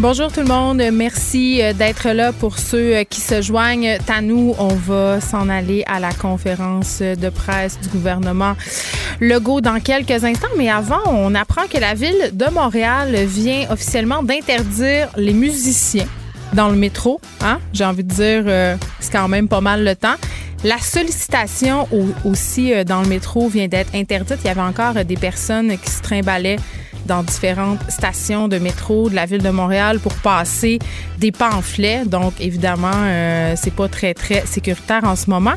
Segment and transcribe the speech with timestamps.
[0.00, 4.20] Bonjour tout le monde, merci euh, d'être là pour ceux euh, qui se joignent à
[4.22, 4.52] nous.
[4.58, 8.56] On va s'en aller à la conférence de presse du gouvernement
[9.20, 14.24] Legault dans quelques instants, mais avant, on apprend que la ville de Montréal vient officiellement
[14.24, 16.08] d'interdire les musiciens
[16.54, 17.20] dans le métro.
[17.40, 17.60] Hein?
[17.72, 20.16] J'ai envie de dire, euh, c'est quand même pas mal le temps.
[20.64, 21.86] La sollicitation
[22.24, 24.38] aussi dans le métro vient d'être interdite.
[24.42, 26.56] Il y avait encore des personnes qui se trimballaient
[27.06, 30.78] dans différentes stations de métro de la ville de Montréal pour passer
[31.18, 32.04] des pamphlets.
[32.04, 35.54] Donc, évidemment, euh, c'est pas très, très sécuritaire en ce moment.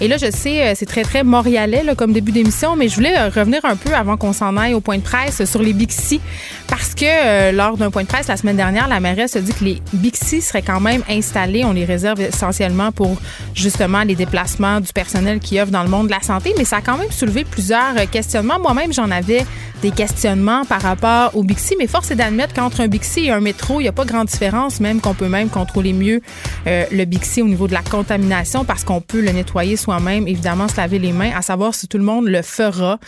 [0.00, 3.16] Et là, je sais, euh, c'est très, très montréalais comme début d'émission, mais je voulais
[3.16, 6.20] euh, revenir un peu avant qu'on s'en aille au point de presse sur les Bixi
[6.66, 9.64] parce que lors d'un point de presse la semaine dernière, la mairesse a dit que
[9.64, 11.64] les Bixi seraient quand même installés.
[11.64, 13.18] On les réserve essentiellement pour
[13.54, 16.76] justement les déplacements du personnel qui œuvre dans le monde de la santé, mais ça
[16.76, 18.58] a quand même soulevé plusieurs questionnements.
[18.58, 19.44] Moi-même, j'en avais
[19.82, 23.40] des questionnements par rapport au Bixi, mais force est d'admettre qu'entre un Bixi et un
[23.40, 26.20] métro, il n'y a pas grande différence, même qu'on peut même contrôler mieux
[26.66, 30.68] euh, le Bixi au niveau de la contamination parce qu'on peut le nettoyer soi-même, évidemment,
[30.68, 32.98] se laver les mains, à savoir si tout le monde le fera.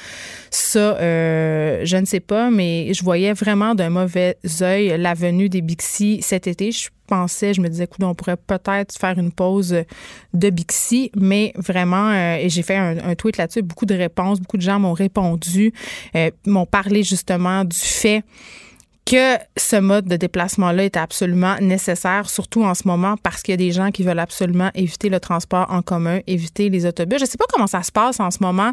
[0.54, 5.48] Ça, euh, je ne sais pas, mais je voyais vraiment d'un mauvais œil la venue
[5.48, 6.70] des Bixi cet été.
[6.70, 9.74] Je pensais, je me disais, on pourrait peut-être faire une pause
[10.32, 14.56] de Bixi, mais vraiment, euh, et j'ai fait un, tweet là-dessus, beaucoup de réponses, beaucoup
[14.56, 15.72] de gens m'ont répondu,
[16.14, 18.22] euh, m'ont parlé justement du fait
[19.06, 23.54] que ce mode de déplacement-là est absolument nécessaire, surtout en ce moment, parce qu'il y
[23.54, 27.18] a des gens qui veulent absolument éviter le transport en commun, éviter les autobus.
[27.18, 28.72] Je ne sais pas comment ça se passe en ce moment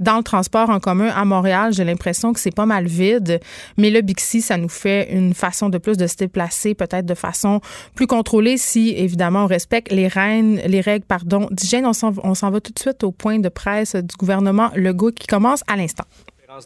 [0.00, 1.72] dans le transport en commun à Montréal.
[1.72, 3.40] J'ai l'impression que c'est pas mal vide,
[3.76, 7.14] mais le Bixi, ça nous fait une façon de plus de se déplacer, peut-être de
[7.14, 7.60] façon
[7.94, 11.06] plus contrôlée, si évidemment on respecte les règles, les règles,
[11.52, 11.86] d'hygiène.
[11.86, 15.62] On s'en va tout de suite au point de presse du gouvernement Legault qui commence
[15.68, 16.04] à l'instant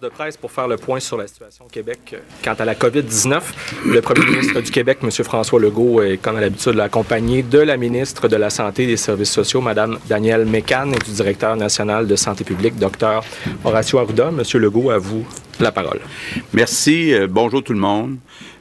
[0.01, 2.75] de presse pour faire le point sur la situation au Québec euh, quant à la
[2.75, 3.41] COVID-19.
[3.87, 5.11] Le premier ministre du Québec, M.
[5.11, 8.97] François Legault, est comme à l'habitude accompagné de la ministre de la Santé et des
[8.97, 13.23] Services sociaux, Mme Danielle Mécan, et du directeur national de santé publique, Dr.
[13.65, 14.29] Horacio Arruda.
[14.29, 14.43] M.
[14.61, 15.27] Legault, à vous
[15.61, 16.01] la parole.
[16.53, 17.13] Merci.
[17.13, 18.17] Euh, bonjour tout le monde.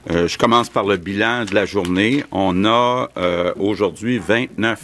[0.09, 2.23] Euh, je commence par le bilan de la journée.
[2.31, 3.09] On a
[3.57, 4.79] aujourd'hui 29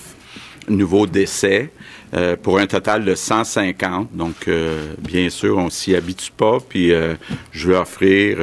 [0.69, 1.71] nouveaux décès.
[2.17, 4.09] Euh, pour un total de 150.
[4.13, 6.57] Donc, euh, bien sûr, on s'y habitue pas.
[6.67, 7.13] Puis, euh,
[7.51, 8.39] je veux offrir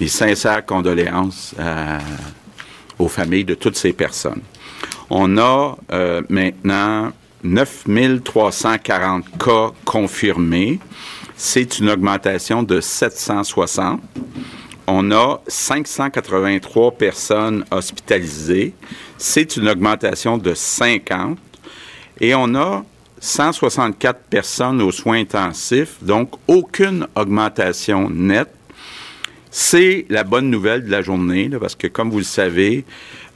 [0.00, 1.54] mes sincères condoléances
[2.98, 4.42] aux familles de toutes ces personnes.
[5.10, 5.76] On a
[6.28, 7.10] maintenant
[7.42, 10.78] 9340 cas confirmés.
[11.34, 14.00] C'est une augmentation de 760.
[14.86, 18.74] On a 583 personnes hospitalisées.
[19.18, 21.38] C'est une augmentation de 50.
[22.20, 22.84] Et on a
[23.22, 28.50] 164 personnes aux soins intensifs, donc aucune augmentation nette.
[29.52, 32.84] C'est la bonne nouvelle de la journée, parce que comme vous le savez,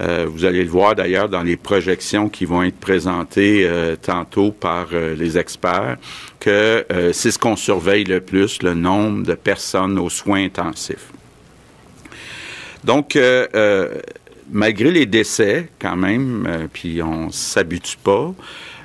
[0.01, 4.51] euh, vous allez le voir d'ailleurs dans les projections qui vont être présentées euh, tantôt
[4.51, 5.99] par euh, les experts,
[6.41, 11.13] que c'est ce qu'on surveille le plus, le nombre de personnes aux soins intensifs.
[12.83, 13.19] Donc,
[14.51, 18.33] malgré les décès, quand même, puis on s'habitue pas,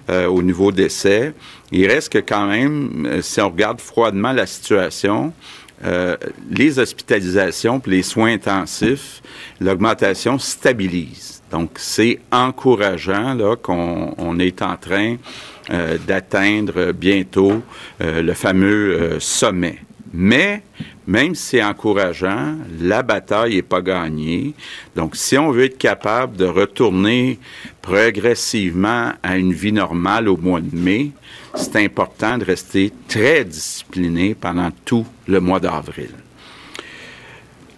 [0.10, 1.34] euh, au niveau d'essai.
[1.72, 5.32] Il reste que quand même, euh, si on regarde froidement la situation,
[5.86, 6.18] euh,
[6.50, 9.22] les hospitalisations et les soins intensifs,
[9.60, 11.42] l'augmentation stabilise.
[11.52, 15.18] Donc, c'est encourageant qu'on est en train
[16.08, 17.62] d'atteindre bientôt
[18.00, 19.80] le fameux sommet.
[20.14, 20.62] Mais,
[21.08, 24.54] même si c'est encourageant, la bataille n'est pas gagnée.
[24.96, 27.40] Donc, si on veut être capable de retourner
[27.82, 31.12] progressivement à une vie normale au mois de mai,
[31.56, 36.12] c'est important de rester très discipliné pendant tout le mois d'avril.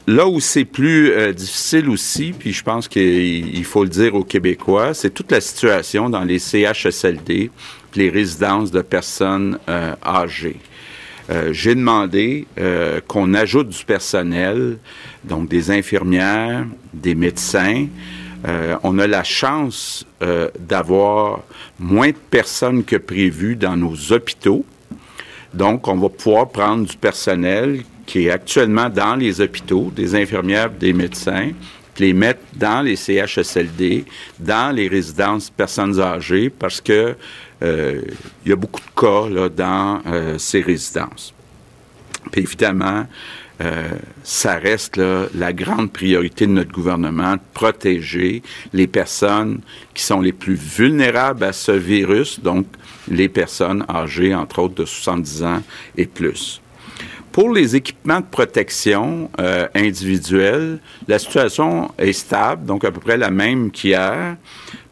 [0.05, 4.25] Là où c'est plus euh, difficile aussi, puis je pense qu'il faut le dire aux
[4.25, 7.49] Québécois, c'est toute la situation dans les CHSLD,
[7.95, 10.59] les résidences de personnes euh, âgées.
[11.29, 14.77] Euh, j'ai demandé euh, qu'on ajoute du personnel,
[15.23, 17.87] donc des infirmières, des médecins.
[18.45, 20.05] Euh, on a la chance
[20.57, 21.41] d'avoir
[21.79, 24.65] moins de personnes que prévu dans nos hôpitaux.
[25.53, 30.69] Donc, on va pouvoir prendre du personnel qui est actuellement dans les hôpitaux, des infirmières,
[30.71, 31.51] des médecins,
[31.99, 34.05] les mettre dans les CHSLD,
[34.39, 37.15] dans les résidences personnes âgées, parce que
[37.61, 38.01] euh,
[38.45, 41.33] il y a beaucoup de cas là, dans euh, ces résidences.
[42.31, 43.05] Puis évidemment,
[43.61, 43.89] euh,
[44.23, 48.41] ça reste là, la grande priorité de notre gouvernement, de protéger
[48.73, 49.61] les personnes
[49.93, 52.65] qui sont les plus vulnérables à ce virus, donc
[53.07, 55.61] les personnes âgées, entre autres, de 70 ans
[55.97, 56.62] et plus.
[57.33, 60.77] Pour les équipements de protection euh, individuels,
[61.07, 64.37] la situation est stable, donc à peu près la même qu'hier.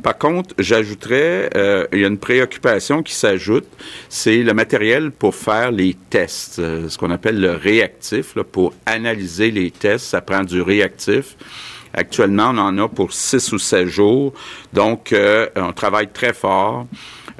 [0.01, 3.67] Par contre, j'ajouterais, euh, il y a une préoccupation qui s'ajoute,
[4.09, 8.35] c'est le matériel pour faire les tests, euh, ce qu'on appelle le réactif.
[8.35, 11.37] Là, pour analyser les tests, ça prend du réactif.
[11.93, 14.33] Actuellement, on en a pour six ou sept jours,
[14.73, 16.87] donc euh, on travaille très fort.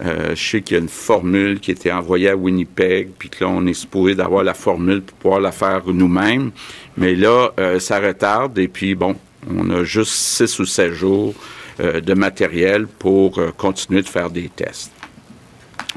[0.03, 3.43] Euh, je sais qu'il y a une formule qui été envoyée à Winnipeg, puis que
[3.43, 6.51] là, on est supposé d'avoir la formule pour pouvoir la faire nous-mêmes.
[6.97, 9.15] Mais là, euh, ça retarde, et puis bon,
[9.49, 11.33] on a juste six ou sept jours
[11.79, 14.91] euh, de matériel pour continuer de faire des tests.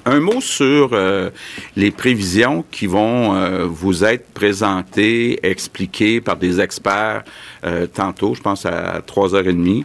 [0.07, 0.95] Un mot sur
[1.77, 7.25] les prévisions qui vont vous être présentées, expliquées par des experts
[7.95, 9.85] tantôt, je pense à 3h30.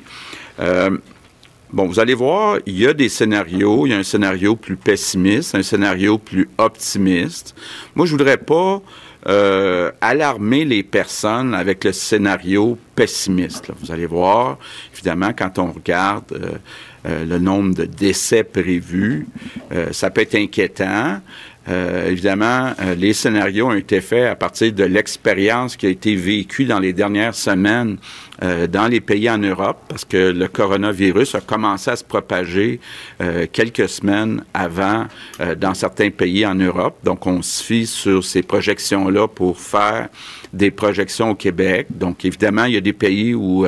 [1.71, 3.85] Bon, vous allez voir, il y a des scénarios.
[3.85, 7.53] Il y a un scénario plus pessimiste, un scénario plus optimiste.
[7.93, 8.81] Moi, je voudrais pas
[9.27, 13.69] euh, alarmer les personnes avec le scénario pessimiste.
[13.81, 14.57] Vous allez voir,
[14.93, 16.57] évidemment, quand on regarde euh,
[17.05, 19.27] euh, le nombre de décès prévus,
[19.91, 21.21] ça peut être inquiétant.
[21.69, 26.15] Euh, évidemment, euh, les scénarios ont été faits à partir de l'expérience qui a été
[26.15, 27.97] vécue dans les dernières semaines
[28.41, 32.79] euh, dans les pays en Europe, parce que le coronavirus a commencé à se propager
[33.51, 35.07] quelques semaines avant
[35.57, 36.97] dans certains pays en Europe.
[37.03, 40.07] Donc, on se fie sur ces projections-là pour faire
[40.53, 41.87] des projections au Québec.
[41.89, 43.65] Donc, évidemment, il y a des pays où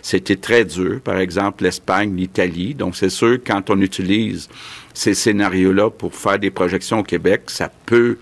[0.00, 2.74] c'était très dur, par exemple l'Espagne, l'Italie.
[2.74, 4.48] Donc, c'est sûr, quand on utilise
[4.94, 8.16] ces scénarios-là pour faire des projections au Québec, ça peut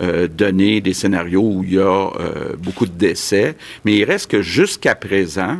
[0.00, 1.82] euh, donner des scénarios où il y a
[2.20, 5.56] euh, beaucoup de décès, mais il reste que jusqu'à présent,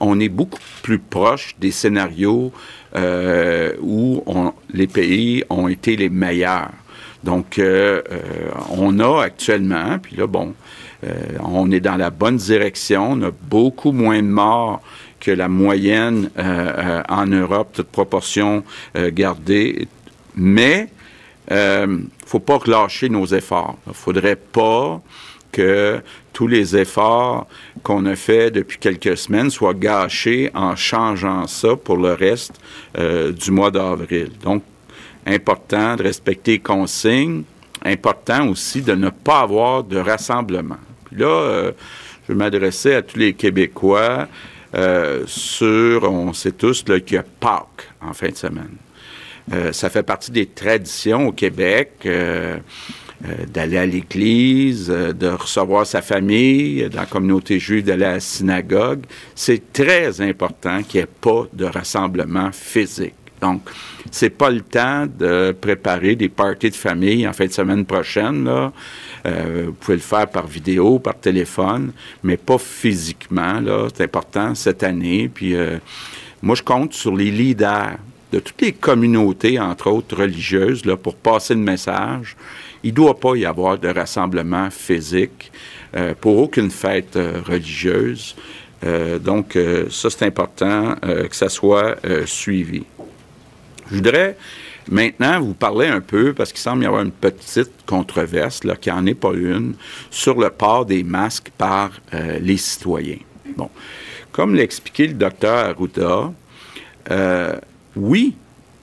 [0.00, 2.52] on est beaucoup plus proche des scénarios
[2.96, 4.24] euh, où
[4.72, 6.70] les pays ont été les meilleurs.
[7.24, 7.60] Donc,
[8.70, 10.54] on a actuellement, puis là, bon,
[11.40, 14.80] on est dans la bonne direction, on a beaucoup moins de morts
[15.18, 16.30] que la moyenne
[17.08, 18.62] en Europe, toute proportion
[18.94, 19.88] gardée,
[20.38, 20.88] mais
[21.50, 23.76] il euh, ne faut pas relâcher nos efforts.
[23.86, 25.00] Il ne faudrait pas
[25.50, 26.00] que
[26.32, 27.48] tous les efforts
[27.82, 32.52] qu'on a faits depuis quelques semaines soient gâchés en changeant ça pour le reste
[32.98, 34.30] euh, du mois d'avril.
[34.42, 34.62] Donc,
[35.26, 37.42] important de respecter les consignes,
[37.84, 40.78] important aussi de ne pas avoir de rassemblement.
[41.06, 41.72] Puis là, euh,
[42.28, 44.28] je m'adresser à tous les Québécois
[45.26, 48.76] sur, on sait tous qu'il y a Pâques en fin de semaine.
[49.52, 51.92] Euh, ça fait partie des traditions au Québec.
[52.06, 52.58] Euh,
[53.24, 58.20] euh, d'aller à l'église, de recevoir sa famille, dans la communauté juive, d'aller à la
[58.20, 59.00] synagogue.
[59.34, 63.14] C'est très important qu'il n'y ait pas de rassemblement physique.
[63.40, 63.62] Donc,
[64.12, 68.44] c'est pas le temps de préparer des parties de famille en fin de semaine prochaine.
[68.44, 68.72] Là.
[69.24, 71.90] vous pouvez le faire par vidéo, par téléphone,
[72.22, 73.60] mais pas physiquement.
[73.96, 75.28] C'est important cette année.
[75.28, 75.56] Puis,
[76.40, 77.98] moi, je compte sur les leaders
[78.32, 82.36] de toutes les communautés, entre autres religieuses, là, pour passer le message.
[82.82, 85.50] Il ne doit pas y avoir de rassemblement physique
[85.96, 88.36] euh, pour aucune fête euh, religieuse.
[88.84, 89.58] Euh, donc,
[89.90, 92.84] ça, c'est important que ça soit suivi.
[93.90, 94.36] Je voudrais
[94.88, 98.90] maintenant vous parler un peu, parce qu'il semble y avoir une petite controverse, là, qui
[98.90, 99.74] n'en est pas une,
[100.10, 101.90] sur le port des masques par
[102.40, 103.18] les citoyens.
[103.56, 103.68] Bon,
[104.30, 106.32] comme l'expliquait le docteur Arruda,
[107.96, 108.34] oui,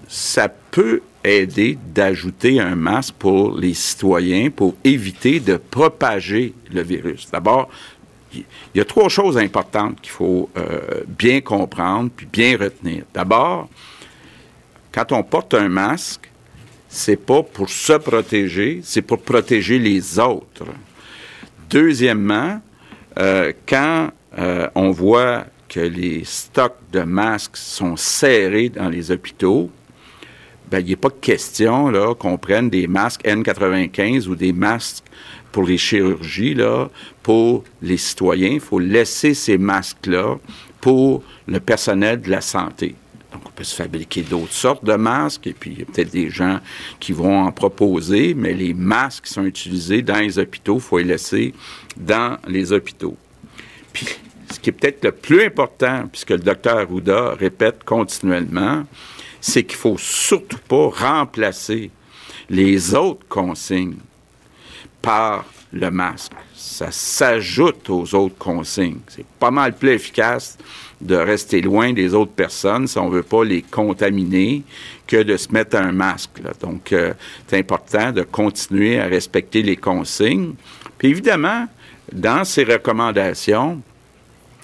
[0.07, 7.27] ça peut aider d'ajouter un masque pour les citoyens pour éviter de propager le virus.
[7.31, 7.69] D'abord,
[8.33, 8.43] il
[8.75, 13.03] y a trois choses importantes qu'il faut euh, bien comprendre puis bien retenir.
[13.13, 13.69] D'abord,
[14.91, 16.29] quand on porte un masque,
[16.89, 20.65] c'est pas pour se protéger, c'est pour protéger les autres.
[21.69, 22.62] Deuxièmement,
[23.17, 29.69] euh, quand euh, on voit que les stocks de masques sont serrés dans les hôpitaux,
[30.69, 35.03] ben, il n'est pas question là, qu'on prenne des masques N95 ou des masques
[35.51, 36.89] pour les chirurgies là,
[37.22, 38.50] pour les citoyens.
[38.50, 40.38] Il faut laisser ces masques-là
[40.81, 42.95] pour le personnel de la santé.
[43.31, 46.12] Donc, on peut se fabriquer d'autres sortes de masques, et puis il y a peut-être
[46.12, 46.60] des gens
[47.00, 50.98] qui vont en proposer, mais les masques qui sont utilisés dans les hôpitaux, il faut
[50.98, 51.53] les laisser
[51.98, 53.17] dans les hôpitaux.
[53.93, 54.07] Puis,
[54.52, 58.84] ce qui est peut-être le plus important, puisque le docteur Arruda répète continuellement,
[59.42, 61.92] c'est qu'il faut surtout pas remplacer
[62.50, 63.98] les autres consignes
[65.02, 66.32] par le masque.
[66.56, 69.00] Ça s'ajoute aux autres consignes.
[69.08, 70.58] C'est pas mal plus efficace
[71.02, 74.64] de rester loin des autres personnes si on veut pas les contaminer
[75.06, 76.42] que de se mettre un masque.
[76.62, 77.14] Donc, euh,
[77.48, 80.54] c'est important de continuer à respecter les consignes.
[80.98, 81.68] Puis évidemment,
[82.12, 83.82] dans ses recommandations,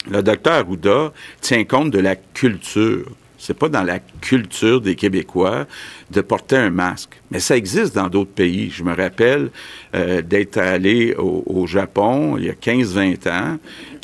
[0.09, 3.05] le docteur Arruda tient compte de la culture.
[3.37, 5.65] C'est pas dans la culture des Québécois
[6.11, 7.19] de porter un masque.
[7.31, 8.69] Mais ça existe dans d'autres pays.
[8.69, 9.49] Je me rappelle
[9.95, 13.57] euh, d'être allé au, Japon il y a 15-20 ans.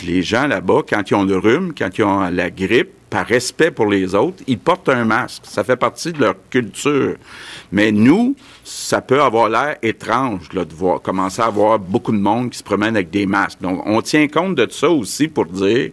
[0.05, 3.71] Les gens là-bas, quand ils ont le rhume, quand ils ont la grippe, par respect
[3.71, 5.43] pour les autres, ils portent un masque.
[5.45, 7.15] Ça fait partie de leur culture.
[7.71, 8.35] Mais nous,
[8.67, 12.63] ça peut avoir l'air étrange de voir, commencer à voir beaucoup de monde qui se
[12.63, 13.61] promène avec des masques.
[13.61, 15.91] Donc, on tient compte de ça aussi pour dire,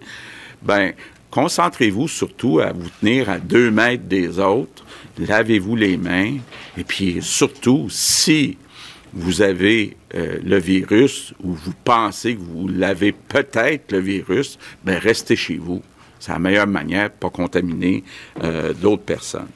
[0.61, 0.93] ben,
[1.31, 4.85] concentrez-vous surtout à vous tenir à deux mètres des autres,
[5.19, 6.39] lavez-vous les mains,
[6.77, 8.59] et puis surtout, si
[9.13, 14.99] vous avez euh, le virus ou vous pensez que vous l'avez peut-être le virus, ben
[14.99, 15.81] restez chez vous.
[16.19, 18.03] C'est la meilleure manière de pas contaminer
[18.43, 19.47] euh, d'autres personnes.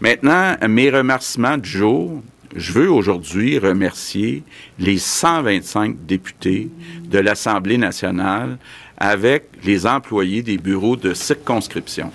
[0.00, 2.22] Maintenant, mes remerciements du jour.
[2.54, 4.44] Je veux aujourd'hui remercier
[4.78, 6.70] les 125 députés
[7.04, 8.58] de l'Assemblée nationale
[8.96, 12.12] avec les employés des bureaux de circonscription.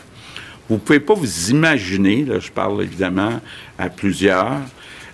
[0.69, 3.41] Vous ne pouvez pas vous imaginer, là, je parle évidemment
[3.77, 4.61] à plusieurs,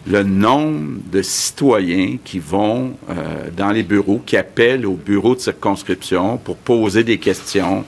[0.08, 5.40] le nombre de citoyens qui vont euh, dans les bureaux, qui appellent au bureau de
[5.40, 7.84] circonscription pour poser des questions.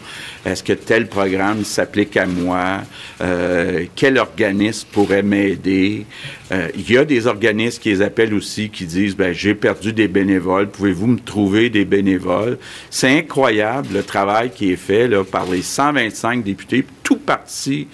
[0.46, 2.82] Est-ce que tel programme s'applique à moi?
[3.22, 6.06] Euh, quel organisme pourrait m'aider?
[6.52, 9.94] Euh, il y a des organismes qui les appellent aussi, qui disent, ben, j'ai perdu
[9.94, 12.58] des bénévoles, pouvez-vous me trouver des bénévoles?
[12.90, 17.88] C'est incroyable le travail qui est fait là, par les 125 députés, tout partis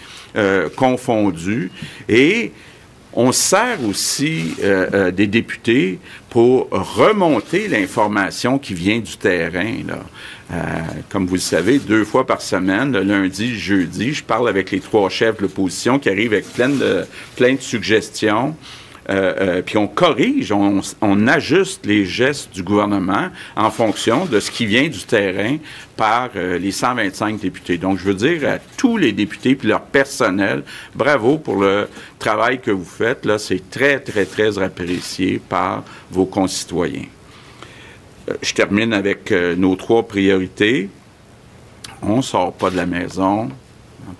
[0.75, 1.71] confondus.
[2.07, 2.51] Et
[3.19, 5.97] on sert aussi euh, euh, des députés
[6.29, 9.73] pour remonter l'information qui vient du terrain.
[10.53, 10.55] Euh,
[11.09, 15.09] comme vous le savez, deux fois par semaine, lundi, jeudi, je parle avec les trois
[15.09, 17.05] chefs de l'opposition qui arrivent avec plein de,
[17.35, 18.55] plein de suggestions.
[19.09, 24.51] Euh, euh, puis on corrige, on, ajuste les gestes du gouvernement en fonction de ce
[24.51, 25.57] qui vient du terrain
[25.95, 27.77] par euh, les 125 députés.
[27.77, 31.87] Donc, je veux dire à tous les députés puis leur personnel, bravo pour le
[32.19, 33.25] travail que vous faites.
[33.25, 37.05] Là, c'est très, très, très apprécié par vos concitoyens.
[38.41, 40.89] je termine avec nos trois priorités.
[42.01, 43.49] On ne sort pas de la maison,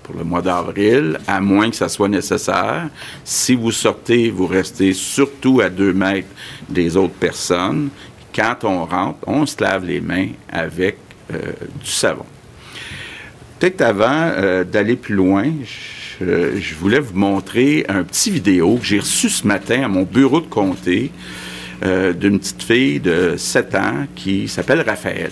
[0.04, 2.90] pour le mois d'avril, à moins que ça soit nécessaire.
[3.24, 6.28] Si vous sortez, vous restez surtout à deux mètres
[6.70, 7.90] des autres personnes.
[8.34, 10.98] Quand on rentre, on se lave les mains avec
[11.34, 11.38] euh,
[11.84, 12.26] du savon.
[13.60, 15.46] Peut-être avant euh, d'aller plus loin,
[16.22, 20.42] je, voulais vous montrer un petit vidéo que j'ai reçu ce matin à mon bureau
[20.42, 21.12] de comté
[21.84, 25.32] euh, d'une petite fille de 7 ans qui s'appelle Raphaël.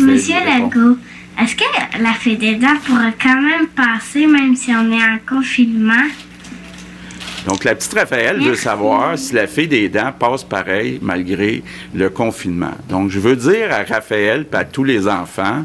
[0.00, 0.96] Monsieur Legault,
[1.40, 1.64] est-ce que
[2.00, 6.06] la fée des dents pourra quand même passer même si on est en confinement?
[7.46, 11.62] Donc, la petite Raphaël veut savoir si la fée des dents passe pareil malgré
[11.94, 12.72] le confinement.
[12.88, 15.64] Donc, je veux dire à Raphaël et à tous les enfants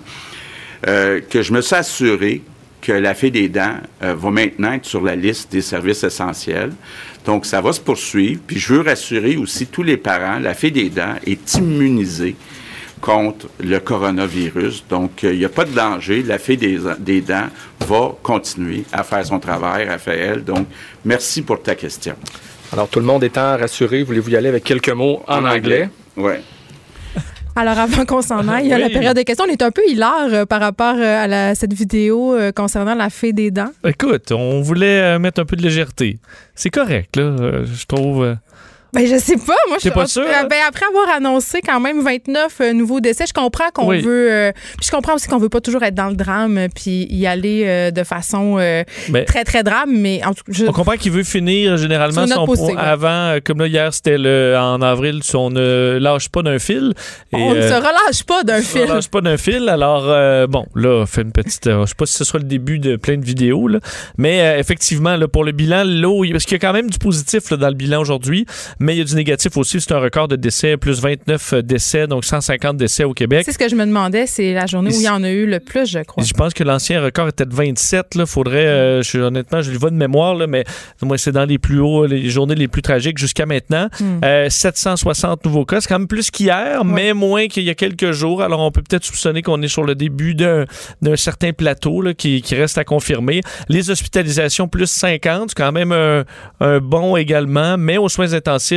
[0.87, 2.41] euh, que je me suis assuré
[2.81, 6.71] que la fée des dents euh, va maintenant être sur la liste des services essentiels.
[7.25, 8.41] Donc, ça va se poursuivre.
[8.45, 12.35] Puis, je veux rassurer aussi tous les parents, la fée des dents est immunisée
[13.01, 14.85] contre le coronavirus.
[14.89, 16.23] Donc, il n'y a pas de danger.
[16.23, 17.47] La fée des, des, dents
[17.79, 20.43] va continuer à faire son travail, Raphaël.
[20.43, 20.67] Donc,
[21.05, 22.15] merci pour ta question.
[22.71, 25.89] Alors, tout le monde étant rassuré, voulez-vous y aller avec quelques mots en, anglais?
[26.17, 26.33] Oui.
[27.55, 29.45] Alors, avant qu'on s'en aille, il y a la période de questions.
[29.47, 33.09] On est un peu hilar euh, par rapport euh, à cette vidéo euh, concernant la
[33.09, 33.71] fée des dents.
[33.83, 36.19] Écoute, on voulait mettre un peu de légèreté.
[36.53, 38.35] C'est correct, là, je trouve.
[38.93, 39.53] Ben, je sais pas.
[39.67, 40.23] Moi, je pas sûr.
[40.23, 44.31] Euh, ben, après avoir annoncé quand même 29 euh, nouveaux décès, je comprends qu'on veut.
[44.31, 47.27] Euh, puis je comprends aussi qu'on veut pas toujours être dans le drame puis y
[47.27, 49.91] aller de façon ben, très, très drame.
[49.91, 53.37] Mais en tout cas, On comprend qu'il veut finir généralement son point avant.
[53.43, 56.93] Comme là, hier, c'était le, en avril, on ne lâche pas d'un fil.
[57.33, 58.81] on ne se relâche pas d'un fil.
[58.81, 59.69] On ne relâche pas d'un fil.
[59.69, 61.65] Alors, bon, là, fait une petite.
[61.65, 63.79] je sais pas si ce sera le début de plein de vidéos, là.
[64.17, 67.51] Mais effectivement, là, pour le bilan, l'eau, parce qu'il y a quand même du positif
[67.51, 68.45] là, dans le bilan aujourd'hui.
[68.79, 69.81] Mais il y a du négatif aussi.
[69.81, 73.43] C'est un record de décès, plus 29 décès, donc 150 décès au Québec.
[73.45, 74.25] C'est ce que je me demandais.
[74.25, 76.23] C'est la journée où il y en a eu le plus, je crois.
[76.23, 78.15] Je pense que l'ancien record était de 27.
[78.15, 78.25] Là.
[78.25, 80.63] Faudrait, euh, je, honnêtement, je le vois de mémoire, là, mais
[81.01, 83.89] moi, c'est dans les plus hauts, les journées les plus tragiques jusqu'à maintenant.
[84.49, 85.33] 760 hmm.
[85.33, 85.81] euh, nouveaux cas.
[85.81, 88.41] C'est quand même plus qu'hier, mais moins qu'il y a quelques jours.
[88.41, 90.65] Alors, on peut peut-être soupçonner qu'on est sur le début d'un
[91.15, 93.41] certain plateau là, qui, qui, reste à confirmer.
[93.67, 95.49] Les hospitalisations, plus 50.
[95.49, 96.23] C'est quand même un,
[96.59, 98.68] un, bon également, mais aux soins intensifs,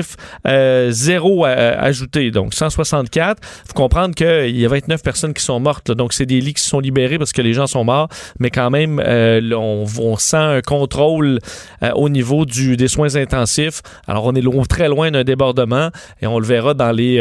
[0.47, 2.31] euh, zéro ajouté.
[2.31, 3.41] Donc, 164.
[3.43, 5.91] Il faut comprendre qu'il y a 29 personnes qui sont mortes.
[5.91, 8.09] Donc, c'est des lits qui sont libérés parce que les gens sont morts,
[8.39, 11.39] mais quand même, euh, on, sent un contrôle
[11.83, 13.83] euh, au niveau des soins intensifs.
[14.07, 17.17] Alors, on est très loin d'un débordement et on le verra dans les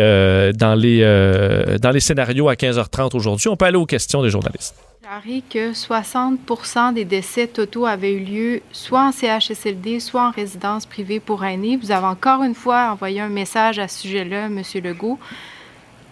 [1.99, 3.49] scénarios à 15h30 aujourd'hui.
[3.49, 4.75] On peut aller aux questions des journalistes.
[5.09, 10.85] Harry, que 60% des décès totaux avaient eu lieu soit en CHSLD, soit en résidence
[10.85, 11.75] privée pour aînés.
[11.75, 14.61] Vous avez encore une fois envoyé un message à ce sujet-là, M.
[14.75, 15.17] Legault.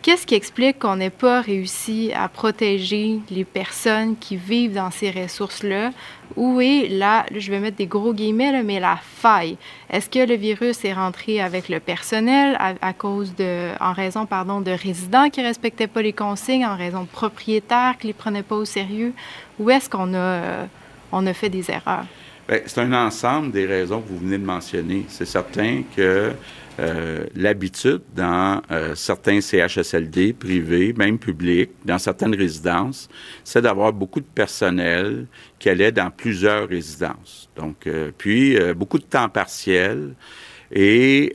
[0.02, 5.12] Qu'est-ce qui explique qu'on n'ait pas réussi à protéger les personnes qui vivent dans ces
[5.12, 5.92] ressources-là?
[6.38, 9.58] Où est là, je vais mettre des gros guillemets, mais la faille?
[9.90, 14.62] Est-ce que le virus est rentré avec le personnel à, cause de, en raison, pardon,
[14.62, 18.56] de résidents qui respectaient pas les consignes, en raison de propriétaires qui les prenaient pas
[18.56, 19.14] au sérieux?
[19.60, 20.68] Où est-ce qu'on a,
[21.12, 22.06] on a fait des erreurs?
[22.50, 25.06] Ben, c'est un ensemble des raisons que vous venez de mentionner.
[25.08, 26.32] C'est certain que
[26.80, 33.08] euh, l'habitude dans euh, certains CHSLD privés, même publics, dans certaines résidences,
[33.44, 35.28] c'est d'avoir beaucoup de personnel
[35.60, 37.52] qui allait dans plusieurs résidences.
[37.56, 40.16] Donc, euh, puis beaucoup de temps partiel
[40.72, 41.32] et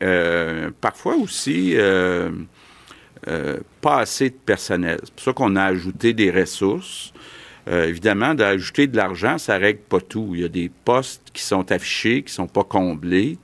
[0.80, 1.76] parfois aussi
[3.80, 4.99] pas assez de personnel.
[5.04, 7.12] C'est pour ça qu'on a ajouté des ressources.
[7.66, 10.30] Évidemment, d'ajouter de l'argent, ça règle pas tout.
[10.35, 13.38] Il y a des postes qui sont affichés, qui sont pas comblés.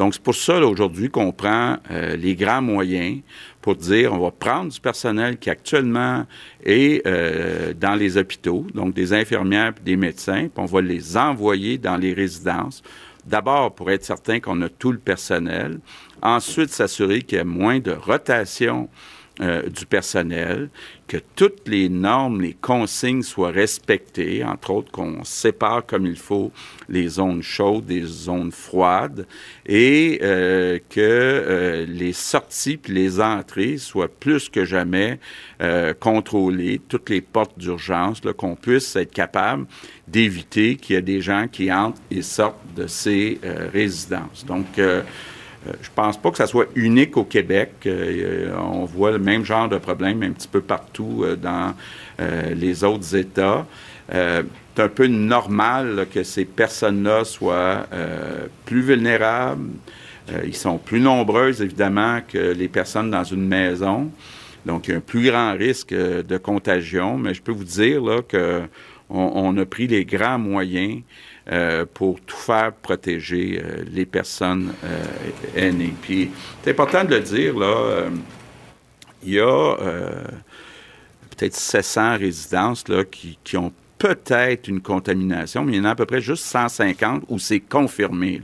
[0.00, 3.20] Donc, c'est pour ça, aujourd'hui, qu'on prend euh, les grands moyens
[3.60, 6.26] pour dire, on va prendre du personnel qui actuellement
[6.64, 11.18] est euh, dans les hôpitaux, donc des infirmières et des médecins, puis on va les
[11.18, 12.82] envoyer dans les résidences.
[13.26, 15.80] D'abord, pour être certain qu'on a tout le personnel.
[16.22, 18.88] Ensuite, s'assurer qu'il y a moins de rotation
[19.40, 20.68] euh, du personnel,
[21.08, 26.52] que toutes les normes, les consignes soient respectées, entre autres qu'on sépare comme il faut
[26.88, 29.26] les zones chaudes des zones froides
[29.66, 35.18] et euh, que euh, les sorties puis les entrées soient plus que jamais
[36.00, 39.66] contrôlées, toutes les portes d'urgence, qu'on puisse être capable
[40.08, 43.38] d'éviter qu'il y ait des gens qui entrent et sortent de ces
[43.72, 44.44] résidences.
[44.46, 45.02] Donc, euh,
[45.66, 47.72] je pense pas que ça soit unique au Québec.
[47.86, 51.74] Euh, on voit le même genre de problème un petit peu partout euh, dans
[52.54, 53.66] les autres États.
[54.10, 57.86] c'est un peu normal que ces personnes-là soient
[58.66, 59.70] plus vulnérables.
[60.44, 64.10] ils sont plus nombreuses, évidemment, que les personnes dans une maison.
[64.66, 67.16] Donc, il y a un plus grand risque de contagion.
[67.16, 68.68] Mais je peux vous dire là, qu'on
[69.08, 71.00] on a pris les grands moyens
[71.50, 75.04] euh, pour tout faire protéger euh, les personnes euh,
[75.56, 75.94] aînées.
[76.00, 76.30] Puis
[76.62, 78.04] c'est important de le dire, là,
[79.24, 79.76] il y a
[81.36, 85.90] peut-être 700 résidences là, qui, qui ont peut-être une contamination, mais il y en a
[85.90, 88.40] à peu près juste 150 où c'est confirmé.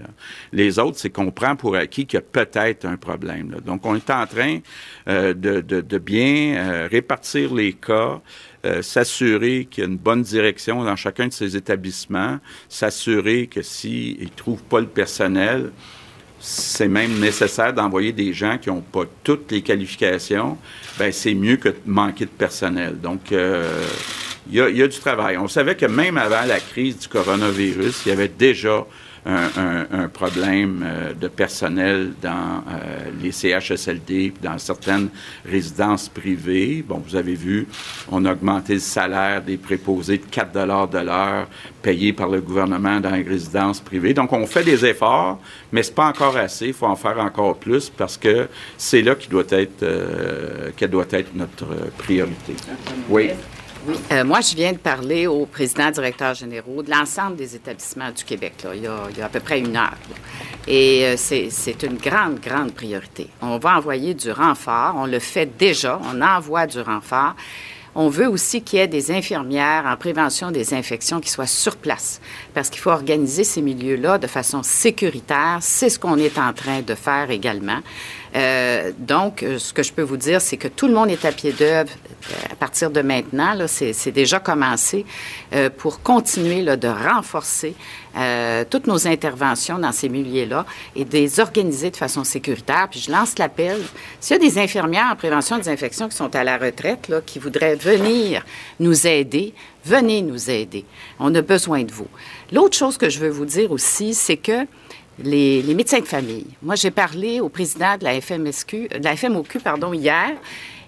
[0.53, 3.57] Les autres, c'est qu'on prend pour acquis qu'il y a peut-être un problème.
[3.65, 4.59] Donc, on est en train
[5.07, 8.21] de, de, bien répartir les cas,
[8.67, 12.39] euh, s'assurer qu'il y a une bonne direction dans chacun de ces établissements,
[12.69, 15.71] s'assurer que s'ils ne trouvent pas le personnel,
[16.41, 20.59] c'est même nécessaire d'envoyer des gens qui n'ont pas toutes les qualifications,
[20.99, 22.99] ben c'est mieux que de manquer de personnel.
[23.01, 23.85] Donc, euh,
[24.51, 25.37] il y, y, a du travail.
[25.39, 28.87] On savait que même avant la crise du coronavirus, il y avait déjà
[29.27, 35.09] un, problème euh, de personnel dans euh, les CHSLD, dans certaines
[35.45, 36.85] résidences privées.
[36.87, 37.67] Bon, vous avez vu,
[38.11, 40.53] on a augmenté le salaire des préposés de 4
[40.91, 41.49] de l'heure
[41.83, 44.15] payés par le gouvernement dans les résidences privées.
[44.15, 45.41] Donc, on fait des efforts,
[45.73, 46.69] mais c'est pas encore assez.
[46.69, 50.91] Il faut en faire encore plus parce que c'est là qui doit être, euh, qu'elle
[50.91, 51.67] doit être notre
[51.99, 52.55] priorité.
[53.09, 53.31] Oui.
[53.89, 58.11] Oui, euh, moi, je viens de parler au président directeur généraux de l'ensemble des établissements
[58.11, 59.95] du Québec, il, y a, à peu près une heure.
[60.67, 63.29] Et euh, c'est une grande, grande priorité.
[63.41, 64.95] On va envoyer du renfort.
[64.97, 66.01] On le fait déjà.
[66.03, 67.37] On envoie du renfort.
[67.95, 71.77] On veut aussi qu'il y ait des infirmières en prévention des infections qui soient sur
[71.77, 72.21] place,
[72.53, 75.59] parce qu'il faut organiser ces milieux-là de façon sécuritaire.
[75.61, 77.79] C'est ce qu'on est en train de faire également.
[78.37, 81.25] Euh, donc, euh, ce que je peux vous dire, c'est que tout le monde est
[81.25, 81.93] à pied d'œuvre
[82.51, 83.57] à partir de maintenant.
[83.67, 85.05] C'est, déjà commencé
[85.77, 87.75] pour continuer de renforcer
[88.69, 92.89] toutes nos interventions dans ces milieux-là et de les organiser de façon sécuritaire.
[92.91, 93.81] Puis je lance l'appel.
[94.21, 97.39] S'il y a des infirmières en prévention des infections qui sont à la retraite, qui
[97.39, 98.45] voudraient venir
[98.81, 100.85] nous aider, venez nous aider.
[101.21, 102.09] On a besoin de vous.
[102.53, 104.67] L'autre chose que je veux vous dire aussi, c'est que
[105.23, 106.47] les, médecins de famille.
[106.63, 110.33] Moi, j'ai parlé au président de la FMSQ, de la FMOQ, pardon, hier,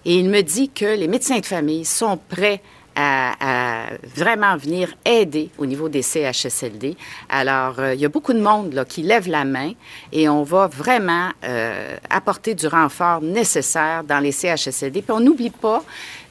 [0.05, 2.61] et il me dit que les médecins de famille sont prêts
[3.01, 6.97] à, vraiment venir aider au niveau des CHSLD.
[7.29, 9.73] Alors, euh, il y a beaucoup de monde là, qui lève la main
[10.11, 15.03] et on va vraiment euh, apporter du renfort nécessaire dans les CHSLD.
[15.03, 15.85] Puis on n'oublie pas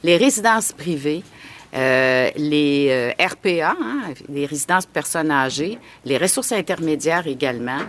[0.04, 1.22] les résidences privées.
[1.74, 7.80] Euh, les euh, RPA, hein, les résidences personnes âgées, les ressources intermédiaires également,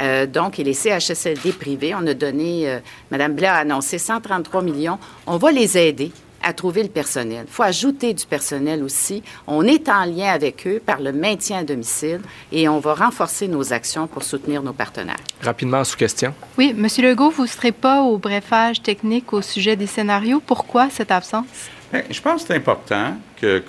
[0.00, 1.94] euh, donc, et les CHSLD privés.
[1.94, 4.98] On a donné, Mme Blair a annoncé 133 millions.
[5.26, 6.12] On va les aider
[6.44, 7.46] à trouver le personnel.
[7.48, 9.22] Il faut ajouter du personnel aussi.
[9.46, 12.20] On est en lien avec eux par le maintien à domicile
[12.52, 15.16] et on va renforcer nos actions pour soutenir nos partenaires.
[15.42, 16.34] Rapidement, sous question.
[16.58, 16.86] Oui, M.
[16.98, 20.42] Legault, vous ne serez pas au brefage technique au sujet des scénarios.
[20.44, 21.46] Pourquoi cette absence?
[21.92, 23.62] Je pense que c'est important que,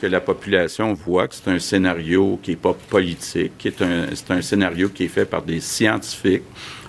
[0.00, 4.06] que, la population voit que c'est un scénario qui n'est pas politique, qui est un,
[4.14, 6.44] c'est un scénario qui est fait par des scientifiques,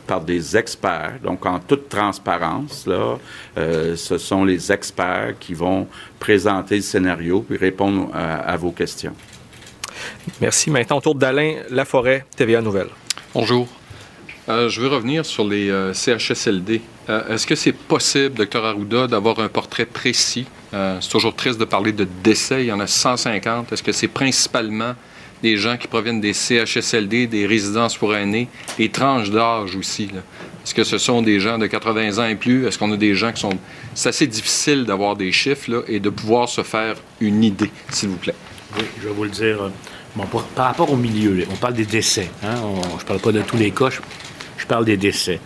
[0.08, 1.20] par des experts.
[1.22, 3.18] Donc, en toute transparence, là,
[3.58, 5.88] euh, ce sont les experts qui vont
[6.20, 9.14] présenter le scénario puis répondre à, vos questions.
[10.40, 10.72] Merci.
[10.72, 12.90] Maintenant, autour d'Alain Laforêt, TVA Nouvelle.
[13.34, 13.68] Bonjour.
[14.48, 16.82] Euh, je veux revenir sur les euh, CHSLD.
[17.08, 20.46] Est-ce que c'est possible, docteur Arruda, d'avoir un portrait précis?
[20.74, 22.64] Euh, c'est toujours triste de parler de décès.
[22.64, 23.72] Il y en a 150.
[23.72, 24.94] Est-ce que c'est principalement
[25.42, 30.10] des gens qui proviennent des CHSLD, des résidences pour aînés, des tranches d'âge aussi?
[30.64, 32.68] Est-ce que ce sont des gens de 80 ans et plus?
[32.68, 33.58] Est-ce qu'on a des gens qui sont...
[33.94, 38.18] C'est assez difficile d'avoir des chiffres et de pouvoir se faire une idée, s'il vous
[38.18, 38.36] plaît.
[38.78, 39.72] Oui, je vais vous le dire.
[40.16, 42.30] Bon, par rapport au milieu, on parle des décès.
[42.44, 42.56] Hein?
[42.98, 43.90] je ne parle pas de tous les cas,
[44.58, 45.40] je parle des décès.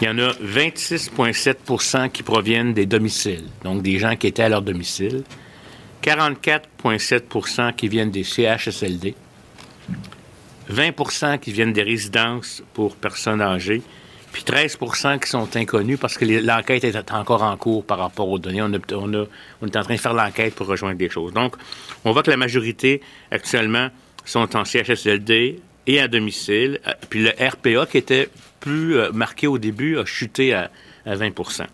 [0.00, 4.48] Il y en a 26,7% qui proviennent des domiciles, donc des gens qui étaient à
[4.48, 5.24] leur domicile.
[6.02, 9.14] 44,7 qui viennent des CHSLD.
[10.68, 13.82] 20 qui viennent des résidences pour personnes âgées.
[14.32, 18.38] Puis 13% qui sont inconnus parce que l'enquête est encore en cours par rapport aux
[18.38, 18.62] données.
[18.62, 21.32] On, on, est en train de faire l'enquête pour rejoindre des choses.
[21.32, 21.56] Donc,
[22.04, 23.88] on voit que la majorité, actuellement,
[24.24, 26.78] sont en CHSLD et à domicile.
[26.86, 28.28] Euh, puis le RPA, qui était
[28.60, 30.70] plus euh, marqué au début a chuté à,
[31.06, 31.64] 20%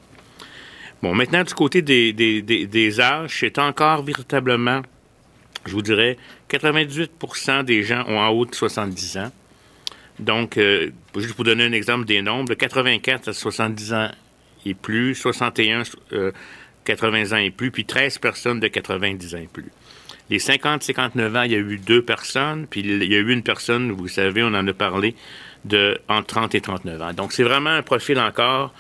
[1.03, 4.81] Bon, maintenant, du côté des, âges, c'est encore véritablement,
[5.67, 6.17] je vous dirais,
[6.49, 9.33] 98% des gens ont en haut de 70 ans.
[10.21, 14.11] Donc, euh, juste pour donner un exemple des nombres, 84 à 70 ans
[14.65, 15.83] et plus, 61
[16.85, 19.73] 80 ans et plus, puis 13 personnes de 90 ans et plus.
[20.31, 23.43] Les 50-59 ans, il y a eu deux personnes, puis il y a eu une
[23.43, 25.15] personne, vous savez, on en a parlé,
[25.65, 27.13] de entre 30 et 39 ans.
[27.13, 28.73] Donc, c'est vraiment un profil encore,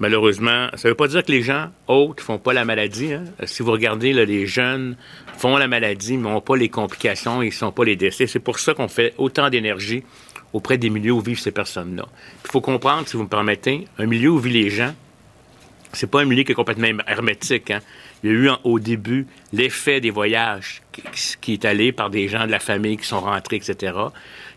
[0.00, 3.12] malheureusement, ça ne veut pas dire que les gens autres font pas la maladie.
[3.12, 3.24] Hein.
[3.44, 4.96] Si vous regardez, les jeunes
[5.36, 8.26] font la maladie, mais n'ont pas les complications, ils ne sont pas les décès.
[8.26, 10.02] C'est pour ça qu'on fait autant d'énergie
[10.52, 12.06] auprès des milieux où vivent ces personnes-là.
[12.44, 14.94] Il faut comprendre, si vous me permettez, un milieu où vivent les gens,
[15.92, 17.70] c'est pas un milieu qui est complètement hermétique.
[17.70, 17.80] Hein.
[18.22, 20.82] Il y a eu au début l'effet des voyages
[21.40, 23.94] qui, est allé par des gens de la famille qui sont rentrés, etc.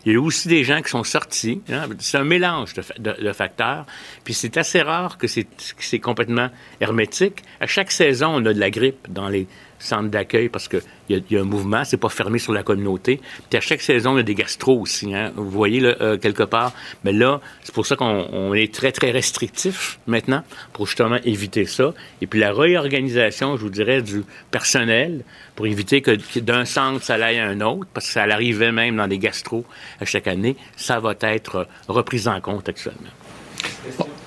[0.04, 1.62] Il y a eu aussi des gens qui sont sortis.
[1.70, 1.86] Hein.
[1.98, 3.86] C'est un mélange de, facteurs.
[4.24, 6.50] Puis c'est assez rare que c'est complètement
[6.80, 7.42] hermétique.
[7.60, 9.46] À chaque saison, on a de la grippe dans les
[9.84, 13.20] centres d'accueil parce qu'il y, y, a un mouvement, c'est pas fermé sur la communauté.
[13.50, 15.14] Puis à chaque saison, il y a des gastro aussi.
[15.14, 15.32] Hein.
[15.36, 16.72] Vous voyez là, euh, quelque part.
[17.04, 20.42] Mais là, c'est pour ça qu'on est très, très restrictif maintenant
[20.72, 21.92] pour justement éviter ça.
[22.20, 25.24] Et puis la réorganisation, je vous dirais, du personnel
[25.56, 28.96] pour éviter que, d'un centre, ça aille à un autre, parce que ça arrivait même
[28.96, 29.64] dans des gastro
[30.00, 33.10] à chaque année, ça va être repris en compte actuellement.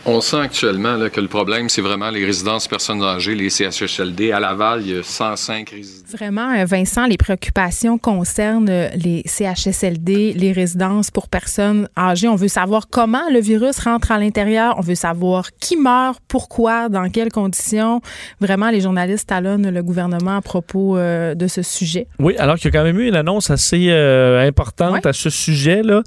[0.10, 4.32] On sent actuellement que le problème, c'est vraiment les résidences personnes âgées, les CHSLD.
[4.32, 6.14] À Laval, il y a 105 résidences.
[6.14, 12.30] Vraiment, euh, Vincent, les préoccupations concernent euh, les CHSLD, les résidences pour personnes âgées.
[12.30, 14.76] On veut savoir comment le virus rentre à l'intérieur.
[14.78, 18.00] On veut savoir qui meurt, pourquoi, dans quelles conditions.
[18.40, 22.08] Vraiment, les journalistes talonnent le gouvernement à propos euh, de ce sujet.
[22.20, 26.02] Oui, alors qu'il y a quand même eu une annonce assez importante à ce sujet-là.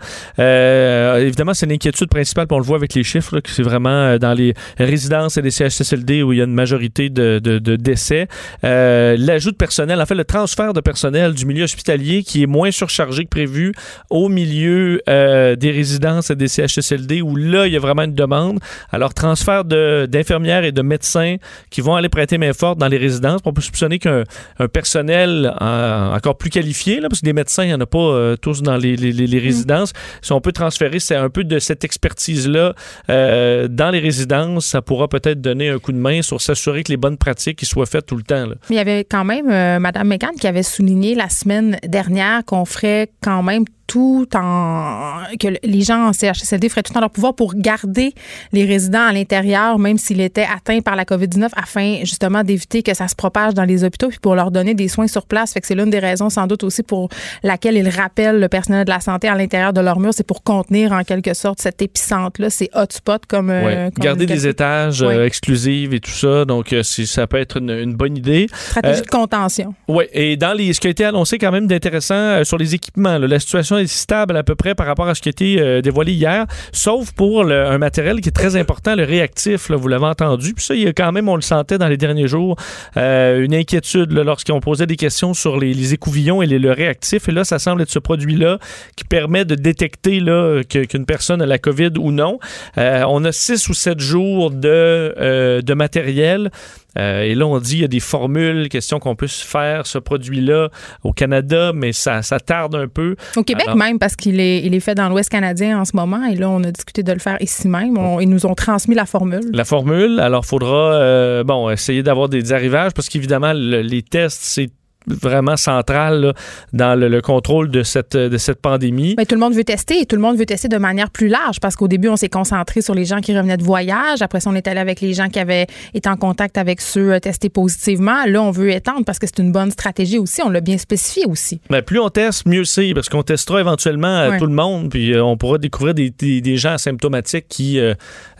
[1.18, 4.18] évidemment, c'est l'inquiétude principale, puis on le voit avec les chiffres, que c'est vraiment évidemment,
[4.18, 7.76] dans les résidences et les CHSLD où il y a une majorité de, de, de
[7.76, 8.28] décès.
[8.62, 12.70] L'ajout de personnel, en fait, le transfert de personnel du milieu hospitalier qui est moins
[12.70, 13.72] surchargé que prévu
[14.08, 18.58] au milieu des résidences et des CHSLD où là, il y a vraiment une demande.
[18.90, 21.36] Alors, transfert d'infirmières et de médecins
[21.70, 23.40] qui vont aller prêter main forte dans les résidences.
[23.44, 24.24] On peut soupçonner qu'un
[24.72, 28.36] personnel encore plus qualifié, là, parce que des médecins, il n'y en a pas euh,
[28.36, 29.92] tous dans les, les, les, résidences.
[30.22, 32.74] Si on peut transférer c'est un peu de cette expertise-là
[33.08, 36.92] euh, dans les résidences, ça pourra peut-être donner un coup de main sur s'assurer que
[36.92, 38.44] les bonnes pratiques soient faites tout le temps.
[38.68, 42.66] Il y avait quand même euh, Mme Megan qui avait souligné la semaine dernière qu'on
[42.66, 47.34] ferait quand même tout en que les gens en CHSLD feraient tout en leur pouvoir
[47.34, 48.14] pour garder
[48.52, 52.94] les résidents à l'intérieur, même s'ils étaient atteints par la COVID-19, afin justement d'éviter que
[52.94, 55.54] ça se propage dans les hôpitaux, puis pour leur donner des soins sur place.
[55.54, 57.08] Fait que c'est l'une des raisons sans doute aussi pour
[57.42, 60.44] laquelle ils rappellent le personnel de la santé à l'intérieur de leur mur, c'est pour
[60.44, 65.92] contenir en quelque sorte cette épicentre-là, ces hotspots comme, euh, garder des étages euh, exclusifs
[65.92, 66.44] et tout ça.
[66.44, 68.46] Donc euh, ça peut être une, bonne idée.
[68.54, 69.74] Stratégie de contention.
[69.88, 73.18] Oui, et dans les ce qui a été annoncé quand même d'intéressant sur les équipements,
[73.18, 76.12] la situation stable à peu près par rapport à ce qui a été euh, dévoilé
[76.12, 80.54] hier, sauf pour un matériel qui est très important, le réactif, vous l'avez entendu.
[80.54, 82.56] Puis ça, il y a quand même, on le sentait dans les derniers jours,
[82.96, 87.28] euh, une inquiétude lorsqu'on posait des questions sur les, écouvillons et le réactif.
[87.28, 88.58] Et là, ça semble être ce produit-là
[88.96, 90.20] qui permet de détecter
[90.68, 92.38] qu'une personne a la COVID ou non.
[92.78, 96.50] Euh, on a six ou sept jours de matériel.
[96.98, 99.98] Euh, et là, on dit qu'il y a des formules, question qu'on puisse faire ce
[99.98, 100.70] produit-là
[101.04, 103.16] au Canada, mais ça, ça tarde un peu.
[103.36, 106.24] Au Québec même, parce qu'il est, il est fait dans l'Ouest canadien en ce moment.
[106.24, 107.98] Et là, on a discuté de le faire ici même.
[108.20, 109.50] ils nous ont transmis la formule.
[109.52, 110.20] La formule.
[110.20, 114.70] Alors, il faudra, euh, bon, essayer d'avoir des arrivages parce qu'évidemment, les tests, c'est
[115.06, 116.34] vraiment centrale
[116.72, 119.14] dans le, contrôle de cette, de cette pandémie.
[119.16, 121.28] Mais tout le monde veut tester et tout le monde veut tester de manière plus
[121.28, 124.22] large parce qu'au début, on s'est concentré sur les gens qui revenaient de voyage.
[124.22, 127.12] Après ça, on est allé avec les gens qui avaient été en contact avec ceux
[127.12, 128.24] euh, testés positivement.
[128.26, 130.42] Là, on veut étendre parce que c'est une bonne stratégie aussi.
[130.42, 131.60] On l'a bien spécifié aussi.
[131.70, 135.14] Mais plus on teste, mieux c'est parce qu'on testera éventuellement euh, tout le monde puis
[135.14, 137.78] euh, on pourra découvrir des, des, gens asymptomatiques qui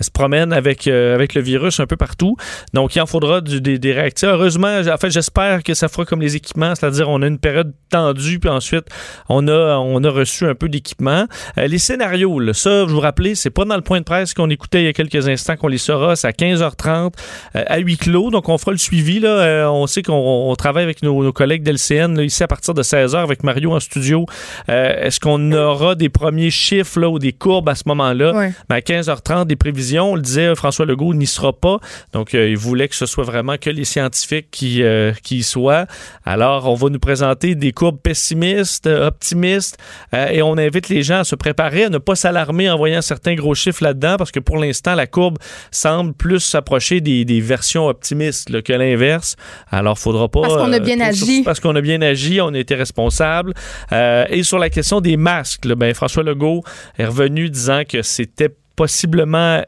[0.01, 2.37] se promènent avec, avec le virus un peu partout.
[2.75, 4.29] Donc, il en faudra du, des, des réactifs.
[4.29, 8.39] Heureusement, en fait, j'espère que ça fera comme les c'est-à-dire on a une période tendue,
[8.39, 8.87] puis ensuite
[9.29, 11.27] on a, on a reçu un peu d'équipement.
[11.59, 14.35] Euh, les scénarios, là, ça, je vous rappelais, c'est pas dans le point de presse
[14.35, 17.13] qu'on écoutait il y a quelques instants qu'on les saura, c'est à 15h30
[17.57, 19.21] euh, à huis clos, donc on fera le suivi.
[19.21, 19.29] Là.
[19.29, 23.45] Euh, on sait qu'on travaille avec nos, collègues d'LCN ici à partir de 16h avec
[23.45, 24.27] Mario en studio.
[24.69, 28.33] Est-ce qu'on aura des premiers chiffres là, ou des courbes à ce moment-là?
[28.69, 31.79] Ben, à 15h30, des prévisions, on le disait, François Legault n'y sera pas,
[32.13, 34.83] donc il voulait que ce soit vraiment que les scientifiques qui,
[35.23, 35.87] qui y soient.
[36.25, 39.79] Alors, on va nous présenter des courbes pessimistes, euh, optimistes,
[40.15, 43.03] euh, et on invite les gens à se préparer, à ne pas s'alarmer en voyant
[43.03, 45.39] certains gros chiffres là-dedans, parce que pour l'instant, la courbe
[45.71, 49.37] semble plus s'approcher des, versions optimistes que l'inverse.
[49.71, 50.43] Alors, faudra pas...
[50.43, 51.43] Parce qu'on a bien euh, agi.
[51.43, 53.55] Parce qu'on a bien agi, on a été responsable.
[53.93, 56.63] et sur la question des masques, ben, François Legault
[56.99, 59.63] est revenu disant que c'était possiblement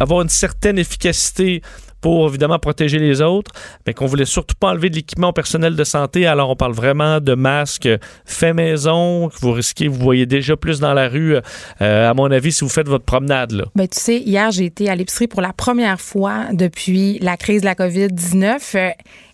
[0.00, 1.62] avoir une certaine efficacité
[2.00, 3.50] pour évidemment protéger les autres,
[3.86, 6.26] mais qu'on voulait surtout pas enlever de l'équipement personnel de santé.
[6.26, 7.88] Alors on parle vraiment de masques
[8.24, 11.36] fait maison que vous risquez, vous voyez déjà plus dans la rue,
[11.80, 13.52] euh, à mon avis, si vous faites votre promenade.
[13.52, 13.64] Là.
[13.74, 17.62] Ben, tu sais, hier j'ai été à l'épicerie pour la première fois depuis la crise
[17.62, 18.76] de la COVID-19.
[18.76, 18.90] Euh,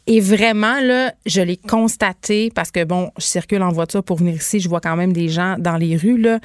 [0.08, 4.34] et vraiment, là, je l'ai constaté parce que, bon, je circule en voiture pour venir
[4.34, 6.40] ici, je vois quand même des gens dans les rues, là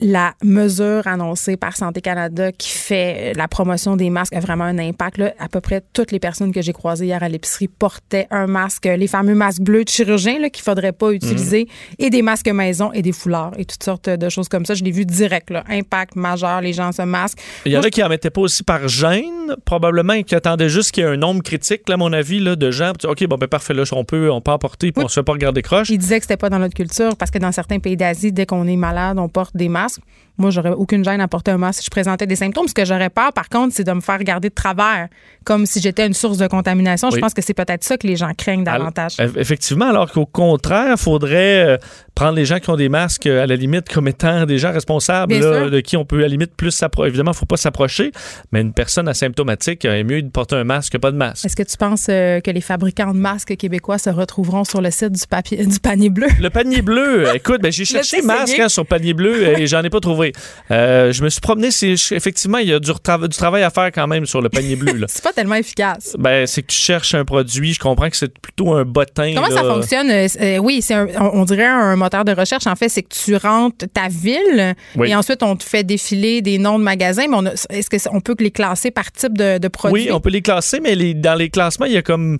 [0.00, 4.78] la mesure annoncée par Santé Canada qui fait la promotion des masques a vraiment un
[4.78, 5.18] impact.
[5.18, 5.32] Là.
[5.38, 8.86] À peu près toutes les personnes que j'ai croisées hier à l'épicerie portaient un masque,
[8.86, 12.06] les fameux masques bleus de chirurgien qu'il ne faudrait pas utiliser, mhm.
[12.06, 14.74] et des masques maison et des foulards et toutes sortes de choses comme ça.
[14.74, 15.50] Je l'ai vu direct.
[15.50, 15.64] Là.
[15.68, 17.40] Impact majeur, les gens se masquent.
[17.66, 20.68] Il y en a qui n'en mettaient pas aussi par gêne, probablement, et qui attendaient
[20.68, 22.92] juste qu'il y ait un nombre critique, là, à mon avis, là, de gens.
[23.04, 25.24] OK, bon, ben parfait, là, on peut, on peut porter, puis on ne se fait
[25.24, 25.90] pas regarder croche.
[25.90, 28.46] Ils disaient que c'était pas dans notre culture parce que dans certains pays d'Asie, dès
[28.46, 29.89] qu'on est malade, on porte des masques.
[29.98, 30.29] podcast.
[30.40, 32.66] Moi, j'aurais aucune gêne à porter un masque si je présentais des symptômes.
[32.66, 35.08] Ce que j'aurais peur, par contre, c'est de me faire regarder de travers,
[35.44, 37.10] comme si j'étais une source de contamination.
[37.10, 39.16] Je pense que c'est peut-être ça que les gens craignent davantage.
[39.36, 41.76] effectivement, alors qu'au contraire, il faudrait euh,
[42.14, 44.72] prendre les gens qui ont des masques euh, à la limite comme étant des gens
[44.72, 45.38] responsables
[45.70, 47.08] de qui on peut à la limite plus s'approcher.
[47.08, 48.12] Évidemment, il ne faut pas s'approcher,
[48.52, 51.44] mais une personne asymptomatique est mieux de porter un masque que pas de masque.
[51.44, 54.90] Est-ce que tu penses euh, que les fabricants de masques québécois se retrouveront sur le
[54.90, 56.26] site du, papier, du panier bleu?
[56.40, 59.90] Le panier bleu, écoute, ben, j'ai cherché masque hein, sur panier bleu et j'en ai
[59.90, 60.29] pas trouvé.
[60.70, 61.68] Euh, je me suis promené.
[61.68, 65.04] Effectivement, il y a du, du, travail à faire quand même sur le panier bleu.
[65.08, 66.16] c'est pas tellement efficace.
[66.18, 67.74] Ben, c'est que tu cherches un produit.
[67.74, 69.32] Je comprends que c'est plutôt un bottin.
[69.34, 70.10] Comment ça fonctionne?
[70.10, 72.66] Euh, oui, c'est on, dirait un moteur de recherche.
[72.66, 76.58] En fait, c'est que tu rentres ta ville et ensuite, on te fait défiler des
[76.58, 77.26] noms de magasins.
[77.28, 80.04] Mais est-ce qu'on peut les classer par type de, produit?
[80.04, 82.38] Oui, on peut les classer, mais les, dans les classements, il y a comme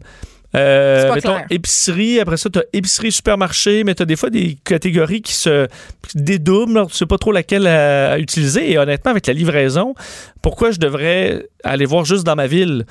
[0.54, 4.58] euh, mettons, épicerie, après ça, tu as épicerie, supermarché, mais tu as des fois des
[4.64, 5.68] catégories qui se
[6.14, 6.86] dédoublent.
[6.88, 8.72] Tu sais pas trop laquelle à, utiliser.
[8.72, 9.94] Et honnêtement, avec la livraison,
[10.42, 12.84] pourquoi je devrais aller voir juste dans ma ville?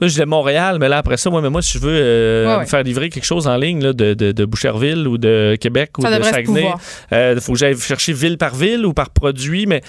[0.00, 2.64] Là, je dis Montréal, mais là, après ça, moi, mais moi si je veux euh,
[2.66, 6.68] faire livrer quelque chose en ligne de, de, Boucherville ou de Québec ou de Saguenay,
[7.12, 9.82] il euh, faut que j'aille chercher ville par ville ou par produit, mais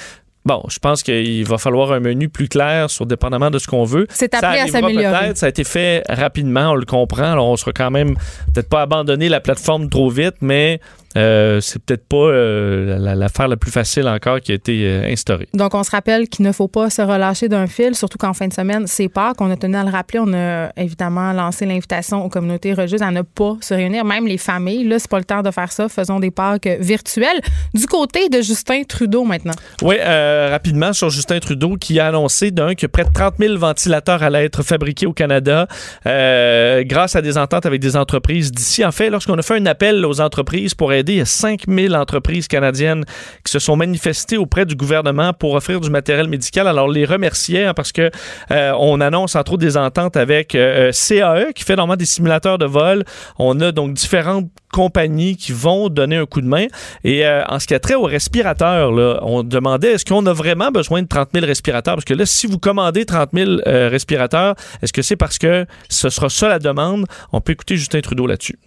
[0.46, 3.84] Bon, je pense qu'il va falloir un menu plus clair sur dépendamment de ce qu'on
[3.84, 4.06] veut.
[4.12, 5.34] C'est appelé à s'améliorer.
[5.34, 7.32] Ça a été fait rapidement, on le comprend.
[7.32, 8.16] Alors, on sera quand même
[8.54, 10.80] peut-être pas abandonner la plateforme trop vite, mais
[11.18, 15.48] euh, c'est peut-être pas euh, l'affaire la, plus facile encore qui a été euh, instaurée.
[15.54, 18.48] Donc, on se rappelle qu'il ne faut pas se relâcher d'un fil, surtout qu'en fin
[18.48, 20.20] de semaine, c'est pas qu'on a tenu à le rappeler.
[20.20, 24.38] On a évidemment lancé l'invitation aux communautés religieuses à ne pas se réunir, même les
[24.38, 24.84] familles.
[24.84, 25.88] Là, c'est pas le temps de faire ça.
[25.88, 27.40] Faisons des Pâques virtuelles.
[27.74, 29.54] Du côté de Justin Trudeau maintenant.
[29.82, 34.22] Oui, rapidement sur Justin Trudeau qui a annoncé d'un que près de 30 000 ventilateurs
[34.22, 35.68] allaient être fabriqués au Canada
[36.06, 38.84] grâce à des ententes avec des entreprises d'ici.
[38.84, 41.96] En fait, lorsqu'on a fait un appel aux entreprises pour aider il y a 5000
[41.96, 43.06] entreprises canadiennes
[43.44, 46.68] qui se sont manifestées auprès du gouvernement pour offrir du matériel médical.
[46.68, 48.10] Alors, les remercier hein, parce que
[48.52, 52.06] euh, on annonce entre autres des ententes avec euh, euh, CAE qui fait normalement des
[52.06, 53.04] simulateurs de vol.
[53.38, 56.66] On a donc différentes compagnies qui vont donner un coup de main.
[57.04, 58.92] Et en ce qui a trait aux respirateurs,
[59.22, 61.96] on demandait est-ce qu'on a vraiment besoin de 30 000 respirateurs?
[61.96, 66.10] Parce que là, si vous commandez 30 000 respirateurs, est-ce que c'est parce que ce
[66.10, 67.06] sera ça la demande?
[67.32, 68.60] On peut écouter Justin Trudeau là-dessus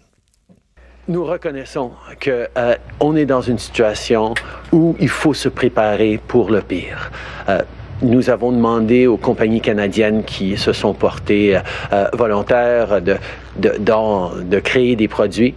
[1.08, 1.90] nous reconnaissons
[2.22, 4.34] qu'on euh, on est dans une situation
[4.72, 7.10] où il faut se préparer pour le pire.
[7.48, 7.62] Euh,
[8.02, 11.58] nous avons demandé aux compagnies canadiennes qui se sont portées
[11.92, 13.16] euh, volontaires de,
[13.56, 13.72] de,
[14.44, 15.54] de, créer des produits,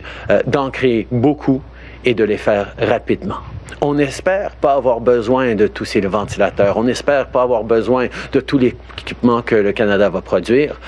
[0.48, 1.62] d'en créer beaucoup
[2.04, 3.42] et de les faire rapidement.
[3.82, 6.78] On n'espère pas avoir besoin de tous ces ventilateurs.
[6.78, 10.80] On n'espère pas avoir besoin de tout l'équipement que le Canada va produire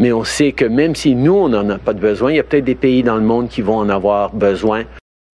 [0.00, 2.40] mais on sait que même si nous, on n'en a pas de besoin, il y
[2.40, 4.84] a peut-être des pays dans le monde qui vont en avoir besoin.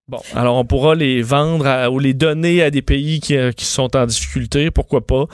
[0.08, 3.96] Bon, alors on pourra les vendre ou les donner à des pays qui, euh, sont
[3.96, 5.26] en difficulté, pourquoi pas.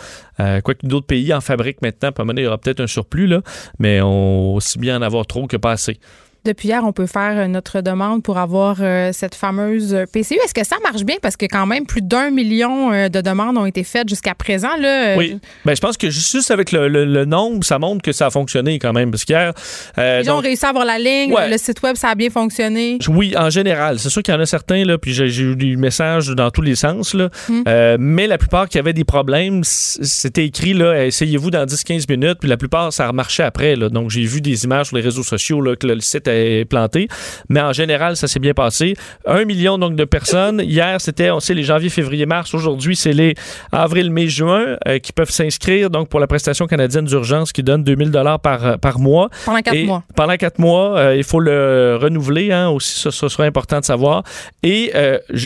[0.42, 3.42] Euh, Quoique d'autres pays en fabriquent maintenant, pas il y aura peut-être un surplus, là,
[3.80, 5.98] mais on aussi bien en avoir trop que pas assez.
[6.44, 10.40] Depuis hier, on peut faire euh, notre demande pour avoir euh, cette fameuse PCU.
[10.44, 11.18] Est-ce que ça marche bien?
[11.22, 14.76] Parce que quand même, plus d'un million euh, de demandes ont été faites jusqu'à présent.
[14.80, 15.40] Là, oui.
[15.66, 18.92] Ben, je pense que juste avec le, nombre, ça montre que ça a fonctionné quand
[18.92, 19.12] même.
[19.12, 19.54] Parce qu'hier.
[19.98, 21.32] Les gens ont réussi à avoir la ligne.
[21.32, 22.98] Le site web, ça a bien fonctionné.
[23.08, 24.00] Oui, en général.
[24.00, 26.64] C'est sûr qu'il y en a certains, là, puis j'ai eu des messages dans tous
[26.64, 27.14] les sens.
[27.14, 27.30] Là.
[27.50, 27.64] Hum.
[28.00, 32.40] mais la plupart qui avaient des problèmes, c'était écrit, là, essayez-vous dans 10-15 minutes.
[32.40, 33.76] Puis la plupart, ça a marché après.
[33.76, 33.90] Là.
[33.90, 36.31] Donc, j'ai vu des images sur les réseaux sociaux là, que le site
[36.70, 37.08] planté.
[37.50, 38.96] Mais en général, ça s'est bien passé.
[39.26, 40.62] Un million donc de personnes.
[40.64, 42.54] Hier, c'était, on sait, les janvier, février, mars.
[42.54, 43.36] Aujourd'hui, c'est les
[43.72, 47.84] avril, mai, juin euh, qui peuvent s'inscrire donc pour la prestation canadienne d'urgence qui donne
[47.84, 49.30] 2000 dollars par, euh, par mois.
[49.46, 50.04] Pendant quatre mois.
[50.16, 53.00] Pendant quatre mois, euh, il faut le renouveler hein, aussi.
[53.00, 54.24] Ça, ça serait important de savoir.
[54.64, 54.92] Et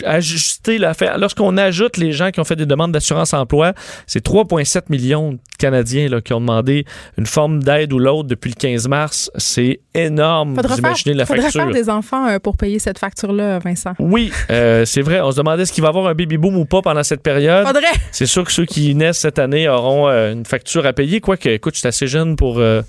[0.04, 1.18] ajuster l'affaire.
[1.18, 3.72] Lorsqu'on ajoute les gens qui ont fait des demandes d'assurance emploi,
[4.06, 6.84] c'est 3,7 millions de Canadiens là, qui ont demandé
[7.16, 9.30] une forme d'aide ou l'autre depuis le 15 mars.
[9.36, 10.54] C'est énorme.
[10.80, 11.50] Vous imaginez la facture.
[11.50, 13.94] faire des enfants euh, pour payer cette facture-là, Vincent.
[13.98, 15.20] Oui, euh, c'est vrai.
[15.20, 17.66] On se demandait est-ce qu'il va y avoir un baby-boom ou pas pendant cette période.
[17.66, 17.86] Faudrait.
[18.12, 21.20] C'est sûr que ceux qui naissent cette année auront euh, une facture à payer.
[21.20, 22.82] Quoique, écoute, je suis assez jeune pour, je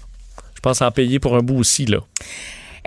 [0.62, 2.00] pense, en payer pour un bout aussi, là.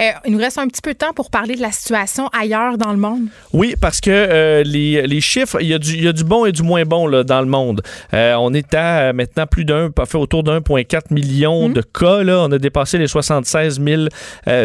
[0.00, 2.78] Euh, il nous reste un petit peu de temps pour parler de la situation ailleurs
[2.78, 3.24] dans le monde.
[3.52, 6.24] Oui, parce que euh, les, les, chiffres, il y, a du, il y, a du
[6.24, 7.82] bon et du moins bon là, dans le monde.
[8.14, 11.74] Euh, on est à maintenant plus d'un, fait autour d'1,4 million mhm.
[11.74, 12.22] de cas.
[12.22, 12.40] Là.
[12.40, 14.02] On a dépassé les 76 000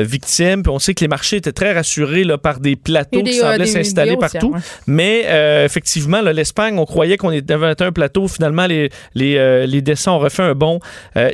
[0.04, 0.64] victimes.
[0.64, 3.66] Puis on sait que les marchés étaient très rassurés là, par des plateaux qui semblaient
[3.66, 4.56] s'installer partout.
[4.88, 5.26] Mais
[5.66, 8.28] effectivement, l'Espagne, on croyait qu'on était un plateau.
[8.28, 10.80] Finalement, les, les, les décès ont refait un bon.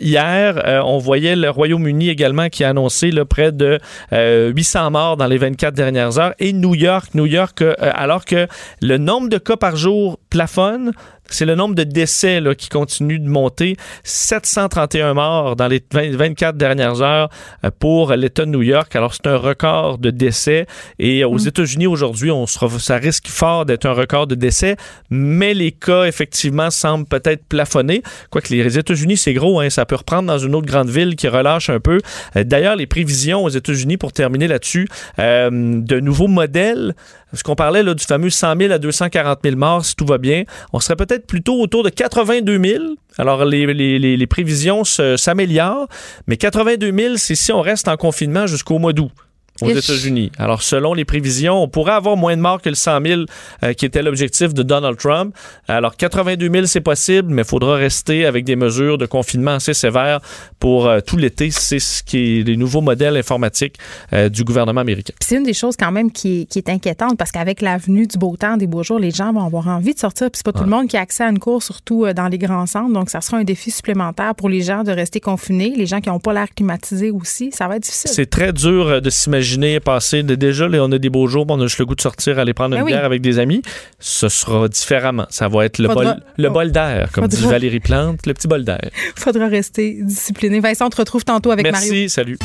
[0.02, 3.80] hier, on voyait le Royaume-Uni également qui a annoncé là, près de
[4.12, 6.34] 800 euh, morts dans les 24 dernières heures.
[6.40, 8.48] Et New York, New York, euh, alors que
[8.82, 10.92] le nombre de cas par jour plafonne,
[11.34, 13.76] c'est le nombre de décès qui continue de monter.
[14.04, 17.30] 731 morts dans les 24 dernières heures
[17.66, 18.96] euh, pour l'État de New York.
[18.96, 20.66] Alors, c'est un record de décès.
[21.00, 21.48] Et aux mm.
[21.48, 24.78] États-Unis, aujourd'hui, on ça risque fort d'être un record de décès,
[25.10, 28.02] mais les cas, effectivement, semblent peut-être plafonner.
[28.30, 31.28] Quoique les États-Unis, c'est gros, hein, ça peut reprendre dans une autre grande ville qui
[31.28, 32.00] relâche un peu.
[32.36, 34.88] Euh, d'ailleurs, les prévisions aux États-Unis, pour terminer là-dessus,
[35.20, 36.96] euh, de nouveaux modèles,
[37.32, 40.18] parce qu'on parlait là, du fameux 100 000 à 240 000 morts si tout va
[40.18, 40.44] bien bien.
[40.72, 42.84] On serait peut-être plutôt autour de 82 000.
[43.18, 45.88] Alors, les, les, prévisions s'améliorent,
[46.28, 49.12] mais 82 000, c'est si on reste en confinement jusqu'au mois d'août
[49.62, 50.32] aux États-Unis.
[50.38, 53.22] Alors, selon les prévisions, on pourrait avoir moins de morts que le 100 000
[53.64, 55.36] euh, qui était l'objectif de Donald Trump.
[55.68, 59.74] Alors, 82 000, c'est possible, mais il faudra rester avec des mesures de confinement assez
[59.74, 60.20] sévères
[60.60, 61.52] pour euh, tout l'été.
[61.52, 63.78] C'est ce qui est les nouveaux modèles informatiques
[64.14, 65.14] euh, du gouvernement américain.
[65.22, 68.56] C'est une des choses quand même qui est, inquiétante parce qu'avec l'avenue du beau temps,
[68.56, 70.30] des beaux jours, les gens vont avoir envie de sortir.
[70.30, 72.38] Puis c'est pas tout le monde qui a accès à une course, surtout dans les
[72.38, 72.94] grands centres.
[72.94, 75.74] Donc, ça sera un défi supplémentaire pour les gens de rester confinés.
[75.76, 78.12] Les gens qui n'ont pas l'air climatisé aussi, ça va être difficile.
[78.12, 81.46] C'est très dur de s'imaginer imaginer passer de déjà, là, on a des beaux jours,
[81.50, 83.62] on a juste le goût de sortir, aller prendre une ben bière avec des amis.
[84.00, 85.26] Ce sera différemment.
[85.30, 88.64] Ça va être le bol, le bol d'air, comme dit Valérie Plante, le petit bol
[88.64, 88.90] d'air.
[89.16, 90.60] Faudra rester discipliné.
[90.60, 91.92] Vincent, on te retrouve tantôt avec Mario.
[91.92, 92.38] Merci, salut.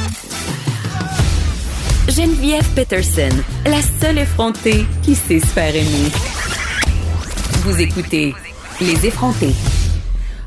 [2.09, 6.11] Geneviève Peterson, la seule effrontée qui sait se faire aimer.
[7.62, 8.32] Vous écoutez
[8.80, 9.54] Les effrontés.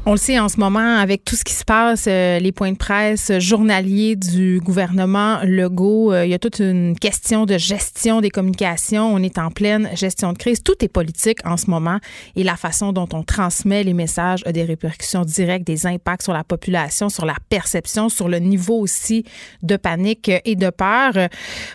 [0.10, 2.72] On le sait en ce moment avec tout ce qui se passe, euh, les points
[2.72, 8.20] de presse journaliers du gouvernement Legault, euh, il y a toute une question de gestion
[8.20, 9.14] des communications.
[9.14, 10.64] On est en pleine gestion de crise.
[10.64, 12.00] Tout est politique en ce moment
[12.36, 16.34] et la façon dont on transmet les messages a des répercussions directes, des impacts sur
[16.34, 19.26] la population, sur la perception, sur le niveau aussi
[19.62, 21.30] de panique et de peur.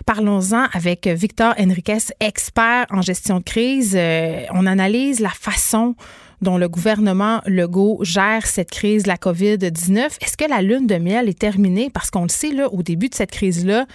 [0.07, 3.95] Parlons-en avec Victor Enriquez, expert en gestion de crise.
[3.97, 5.95] Euh, on analyse la façon
[6.43, 10.16] dont le gouvernement Legault gère cette crise la COVID-19.
[10.20, 11.91] Est-ce que la lune de miel est terminée?
[11.91, 13.87] Parce qu'on le sait, là, au début de cette crise-là,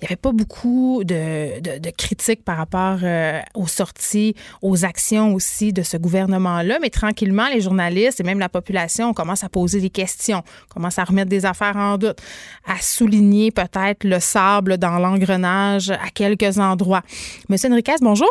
[0.00, 5.74] il n'y avait pas beaucoup de, critiques par rapport euh, aux sorties, aux actions aussi
[5.74, 6.78] de ce gouvernement-là.
[6.80, 11.04] Mais tranquillement, les journalistes et même la population commencent à poser des questions, commencent à
[11.04, 12.18] remettre des affaires en doute,
[12.66, 17.02] à souligner peut-être le sable dans l'engrenage à quelques endroits.
[17.50, 18.30] Monsieur Enriquez, bonjour.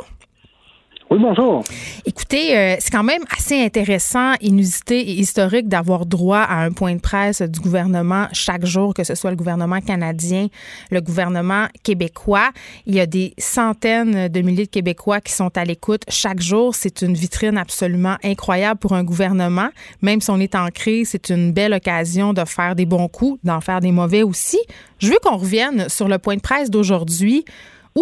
[1.12, 1.64] Oui, bonjour.
[2.06, 6.94] Écoutez, euh, c'est quand même assez intéressant, inusité et historique d'avoir droit à un point
[6.94, 10.50] de presse du gouvernement chaque jour, que ce soit le gouvernement canadien,
[10.92, 12.52] le gouvernement québécois.
[12.86, 16.76] Il y a des centaines de milliers de Québécois qui sont à l'écoute chaque jour.
[16.76, 19.70] C'est une vitrine absolument incroyable pour un gouvernement.
[20.04, 23.40] Même si on est en crise, c'est une belle occasion de faire des bons coups,
[23.44, 24.60] d'en faire des mauvais aussi.
[25.00, 27.46] Je veux qu'on revienne sur le point de presse d'aujourd'hui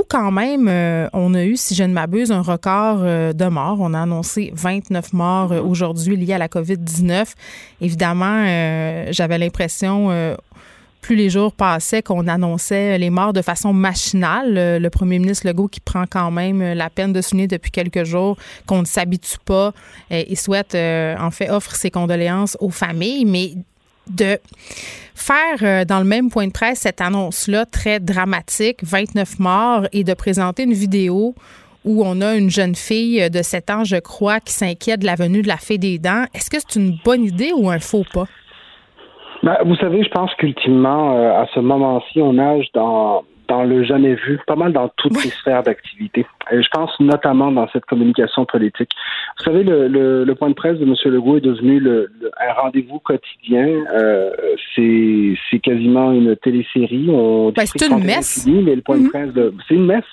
[0.07, 3.77] quand même euh, on a eu, si je ne m'abuse, un record euh, de morts.
[3.79, 7.33] On a annoncé 29 morts euh, aujourd'hui liés à la COVID-19.
[7.81, 8.43] Évidemment,
[9.11, 10.09] j'avais l'impression
[11.01, 14.79] plus les jours passaient, qu'on annonçait les morts de façon machinale.
[14.81, 18.37] Le premier ministre Legault qui prend quand même la peine de souligner depuis quelques jours
[18.65, 19.73] qu'on ne s'habitue pas.
[20.09, 23.53] il souhaite, en fait, offre ses condoléances aux familles, mais
[24.09, 24.39] de
[25.15, 30.03] faire euh, dans le même point de presse cette annonce-là très dramatique, 29 morts, et
[30.03, 31.35] de présenter une vidéo
[31.85, 35.15] où on a une jeune fille de 7 ans, je crois, qui s'inquiète de la
[35.15, 36.25] venue de la fée des dents.
[36.33, 38.25] Est-ce que c'est une bonne idée ou un faux pas?
[39.43, 43.83] Ben, vous savez, je pense qu'ultimement, euh, à ce moment-ci, on nage dans dans le
[43.83, 46.25] jamais vu, pas mal dans toutes les sphères d'activité.
[46.51, 48.89] Je pense notamment dans cette communication politique.
[49.37, 49.87] Vous savez, le,
[50.23, 50.95] le, point de presse de M.
[51.05, 53.67] Legault est devenu le, un rendez-vous quotidien.
[53.93, 54.31] Euh,
[54.75, 57.07] c'est quasiment une télésérie.
[57.09, 58.47] On ben, c'est une messe.
[58.47, 59.09] mais le point de mhm.
[59.09, 59.29] presse,
[59.67, 60.05] c'est une messe.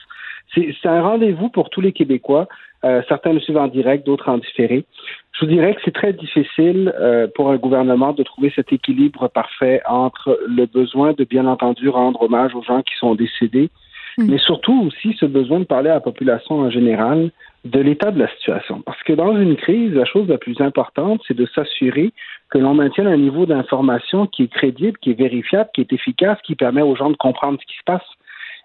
[0.54, 2.48] C'est un rendez-vous pour tous les Québécois.
[2.84, 4.84] Euh, certains le suivent en direct, d'autres en différé.
[5.32, 9.28] Je vous dirais que c'est très difficile euh, pour un gouvernement de trouver cet équilibre
[9.28, 13.70] parfait entre le besoin de, bien entendu, rendre hommage aux gens qui sont décédés,
[14.18, 14.30] hmm.
[14.30, 17.30] mais surtout aussi ce besoin de parler à la population en général
[17.64, 18.82] de l'état de la situation.
[18.82, 22.12] Parce que dans une crise, la chose la plus importante, c'est de s'assurer
[22.50, 26.38] que l'on maintienne un niveau d'information qui est crédible, qui est vérifiable, qui est efficace,
[26.44, 28.02] qui permet aux gens de comprendre ce qui se passe.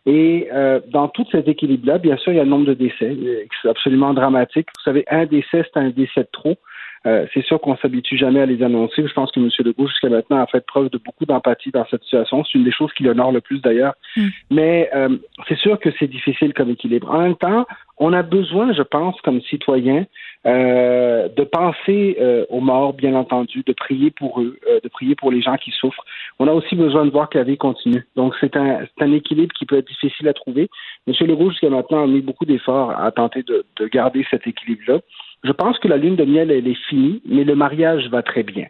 [0.06, 3.16] Et euh, dans tout cet équilibre-là, bien sûr, il y a le nombre de décès.
[3.62, 4.68] C'est absolument dramatique.
[4.76, 6.58] Vous savez, un décès, c'est un décès de trop.
[7.06, 9.08] Euh, c'est sûr qu'on s'habitue jamais à les annoncer.
[9.08, 9.50] Je pense que M.
[9.60, 12.43] Legault, jusqu'à maintenant, a fait preuve de beaucoup d'empathie dans cette situation.
[12.43, 13.93] C'est une des choses qui l'honore le plus, d'ailleurs.
[14.18, 14.28] Mm.
[14.52, 17.10] Mais euh, c'est sûr que c'est difficile comme équilibre.
[17.10, 17.66] En même temps,
[17.97, 20.06] on a besoin, je pense, comme citoyen,
[20.46, 25.16] euh, de penser euh, aux morts, bien entendu, de prier pour eux, euh, de prier
[25.16, 26.04] pour les gens qui souffrent.
[26.40, 28.06] On a aussi besoin de voir que la vie continue.
[28.16, 30.70] Donc, c'est un, un équilibre qui peut être difficile à trouver.
[31.08, 31.14] M.
[31.28, 35.00] Legault, jusqu'à maintenant, a mis beaucoup d'efforts à tenter de, de garder cet équilibre-là.
[35.44, 38.44] Je pense que la lune de miel, elle est finie, mais le mariage va très
[38.44, 38.68] bien.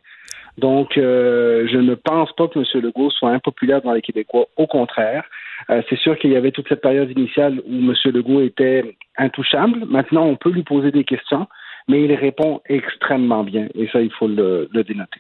[0.60, 2.66] Donc, euh, je ne pense pas que M.
[2.84, 4.48] Legault soit impopulaire dans les Québécois.
[4.58, 5.24] Au contraire,
[5.70, 7.94] euh, c'est sûr qu'il y avait toute cette période initiale où M.
[8.06, 9.86] Legault était intouchable.
[9.88, 11.48] Maintenant, on peut lui poser des questions,
[11.90, 13.68] mais il répond extrêmement bien.
[13.76, 15.20] Et ça, il faut le, dénoter.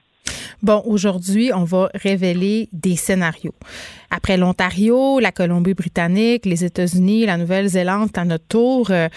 [0.61, 3.55] Bon, aujourd'hui, on va révéler des scénarios.
[4.11, 8.91] Après l'Ontario, la Colombie-Britannique, les États-Unis, la Nouvelle-Zélande, à notre tour.
[8.91, 9.07] Euh,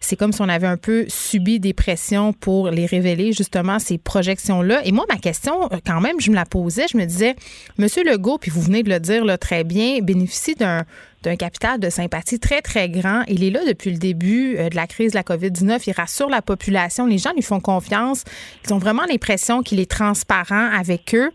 [0.00, 3.96] c'est comme si on avait un peu subi des pressions pour les révéler, justement, ces
[3.96, 4.80] projections-là.
[4.84, 7.36] Et moi, ma question, quand même, je me la posais, je me disais,
[7.78, 10.84] Monsieur Legault, puis vous venez de le dire là, très bien, bénéficie d'un
[11.22, 13.22] d'un capital de sympathie très, très grand.
[13.28, 15.82] Il est là depuis le début euh, de la crise de la COVID-19.
[15.86, 17.06] Il rassure la population.
[17.06, 18.24] Les gens lui font confiance.
[18.64, 21.30] Ils ont vraiment l'impression qu'il est transparent avec eux.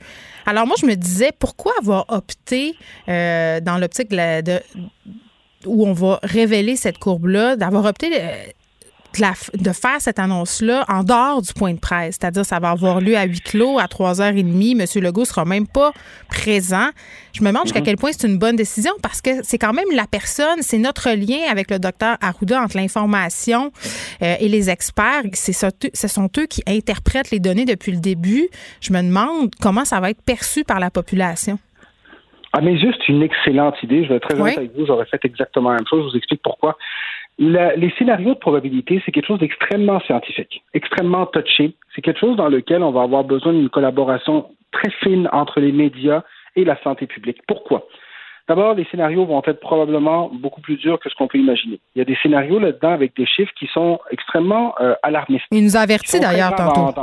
[0.46, 2.76] Alors moi, je me disais, pourquoi avoir opté
[3.10, 4.62] euh, dans l'optique de,
[5.66, 8.10] où on va révéler cette courbe-là, d'avoir opté
[9.14, 12.18] de, faire cette annonce-là en dehors du point de presse.
[12.20, 14.78] C'est-à-dire, ça va avoir lieu à huis clos à 3h30.
[14.78, 15.92] Monsieur Legault sera même pas
[16.30, 16.90] présent.
[17.34, 17.86] Je me demande jusqu'à mhm.
[17.86, 21.10] quel point c'est une bonne décision parce que c'est quand même la personne, c'est notre
[21.12, 23.72] lien avec le docteur Arruda entre l'information
[24.22, 25.24] euh, et les experts.
[25.34, 28.50] C'est ce sont eux qui interprètent les données depuis le début.
[28.82, 31.58] Je me demande comment ça va être perçu par la population.
[32.56, 34.04] Ah, mais juste une excellente idée.
[34.04, 34.86] Je vais être très honnête avec vous.
[34.86, 36.04] J'aurais fait exactement la même chose.
[36.04, 36.78] Je vous explique pourquoi
[37.38, 41.76] les scénarios de probabilité, c'est quelque chose d'extrêmement scientifique, extrêmement touché.
[41.96, 45.72] C'est quelque chose dans lequel on va avoir besoin d'une collaboration très fine entre les
[45.72, 46.24] médias
[46.56, 47.40] et la santé publique.
[47.48, 47.88] Pourquoi?
[48.48, 51.80] D'abord, les scénarios vont être probablement beaucoup plus durs que ce qu'on peut imaginer.
[51.96, 55.46] Il y a des scénarios là-dedans avec des chiffres qui sont extrêmement euh, alarmistes.
[55.52, 56.94] Il nous a avertis d'ailleurs tantôt.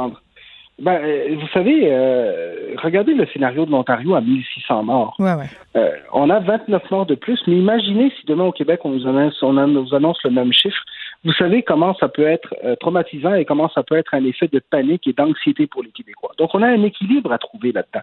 [0.80, 5.14] Ben, euh, vous savez, euh, regardez le scénario de l'Ontario à 1600 morts.
[5.18, 5.50] Ouais, ouais.
[5.76, 9.06] Euh, on a 29 morts de plus, mais imaginez si demain au Québec on nous
[9.06, 10.82] annonce, on nous annonce le même chiffre.
[11.24, 14.60] Vous savez comment ça peut être traumatisant et comment ça peut être un effet de
[14.70, 16.32] panique et d'anxiété pour les Québécois.
[16.38, 18.00] Donc on a un équilibre à trouver là-dedans.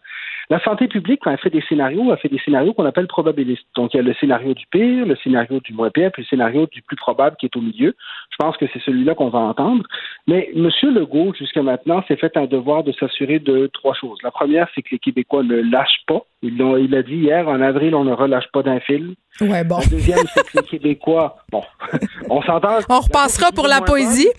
[0.50, 3.66] La santé publique, quand elle fait des scénarios, elle fait des scénarios qu'on appelle probabilistes.
[3.76, 6.28] Donc il y a le scénario du pire, le scénario du moins pire, puis le
[6.28, 7.96] scénario du plus probable qui est au milieu.
[8.30, 9.84] Je pense que c'est celui-là qu'on va entendre.
[10.28, 10.70] Mais M.
[10.84, 14.20] Legault, jusqu'à maintenant, s'est fait un devoir de s'assurer de trois choses.
[14.24, 16.22] La première, c'est que les Québécois ne lâchent pas.
[16.42, 19.16] Il l'a il a dit hier, en avril, on ne relâche pas d'un fil.
[19.42, 19.80] Ouais, bon.
[19.80, 21.64] La deuxième, c'est que les Québécois, bon,
[22.30, 22.78] on s'entend.
[23.08, 24.30] On repassera pour la poésie.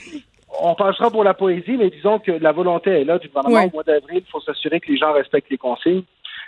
[0.60, 3.70] on passera pour la poésie, mais disons que la volonté est là du gouvernement au
[3.72, 4.22] mois d'avril.
[4.26, 6.02] Il faut s'assurer que les gens respectent les consignes.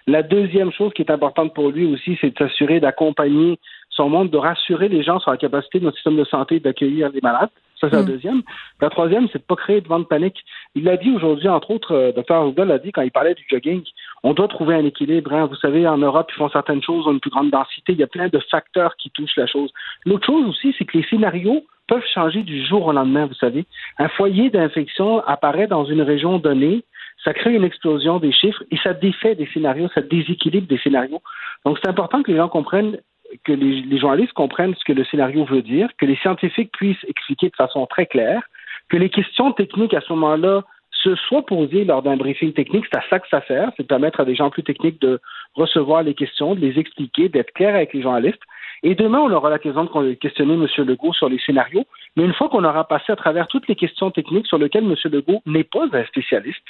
[0.07, 3.59] La deuxième chose qui est importante pour lui aussi, c'est de s'assurer d'accompagner
[3.91, 7.11] son monde, de rassurer les gens sur la capacité de notre système de santé d'accueillir
[7.11, 7.51] les malades.
[7.81, 8.07] Ça, c'est la mm.
[8.07, 8.43] deuxième.
[8.81, 10.39] La troisième, c'est de pas créer de vente panique.
[10.75, 12.35] Il l'a dit aujourd'hui, entre autres, euh, Dr.
[12.35, 13.83] Arruda l'a dit quand il parlait du jogging.
[14.23, 15.33] On doit trouver un équilibre.
[15.33, 15.47] Hein.
[15.47, 17.93] Vous savez, en Europe, ils font certaines choses, ont une plus grande densité.
[17.93, 19.73] Il y a plein de facteurs qui touchent la chose.
[20.05, 23.64] L'autre chose aussi, c'est que les scénarios peuvent changer du jour au lendemain, vous savez.
[23.99, 26.85] Un foyer d'infection apparaît dans une région donnée,
[27.25, 31.23] ça crée une explosion des chiffres et ça défait des scénarios, ça déséquilibre des scénarios.
[31.64, 32.99] Donc, c'est important que les gens comprennent
[33.45, 37.49] que les, journalistes comprennent ce que le scénario veut dire, que les scientifiques puissent expliquer
[37.49, 38.43] de façon très claire,
[38.89, 40.62] que les questions techniques à ce moment-là
[41.03, 42.84] se soient posées lors d'un briefing technique.
[42.90, 45.20] C'est à ça que ça sert, c'est de permettre à des gens plus techniques de
[45.55, 48.42] recevoir les questions, de les expliquer, d'être clair avec les journalistes.
[48.82, 50.66] Et demain, on aura l'occasion de questionner M.
[50.86, 51.84] Legault sur les scénarios.
[52.16, 54.94] Mais une fois qu'on aura passé à travers toutes les questions techniques sur lesquelles M.
[55.12, 56.64] Legault n'est pas un spécialiste,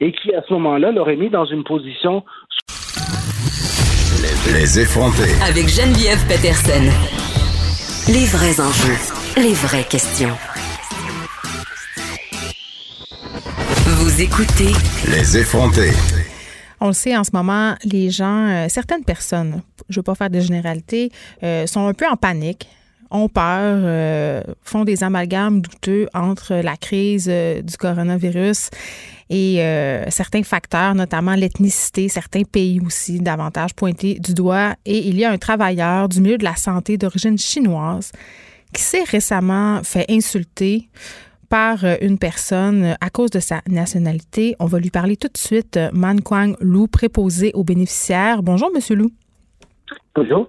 [0.00, 2.24] et qui à ce moment-là l'aurait mis dans une position
[4.52, 5.30] les effronter.
[5.48, 6.84] Avec Geneviève Peterson.
[8.08, 8.98] Les vrais enjeux,
[9.36, 10.49] les vraies questions.
[14.02, 14.72] Vous écoutez.
[15.10, 15.90] Les effronter.
[16.80, 20.14] On le sait en ce moment, les gens, euh, certaines personnes, je ne veux pas
[20.14, 22.66] faire de généralité, euh, sont un peu en panique
[23.10, 28.70] ont peur, euh, font des amalgames douteux entre la crise du coronavirus
[29.28, 34.76] et euh, certains facteurs, notamment l'ethnicité, certains pays aussi davantage pointés du doigt.
[34.86, 38.12] Et il y a un travailleur du milieu de la santé d'origine chinoise
[38.72, 40.88] qui s'est récemment fait insulter
[41.50, 44.56] par euh, une personne à cause de sa nationalité.
[44.58, 45.78] On va lui parler tout de suite.
[45.92, 48.42] Man Kwang Lou, préposé aux bénéficiaires.
[48.42, 49.10] Bonjour, Monsieur Lou.
[50.14, 50.48] Bonjour.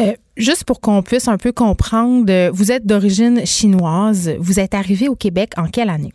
[0.00, 4.30] Euh, juste pour qu'on puisse un peu comprendre, vous êtes d'origine chinoise.
[4.38, 6.12] Vous êtes arrivé au Québec en quelle année?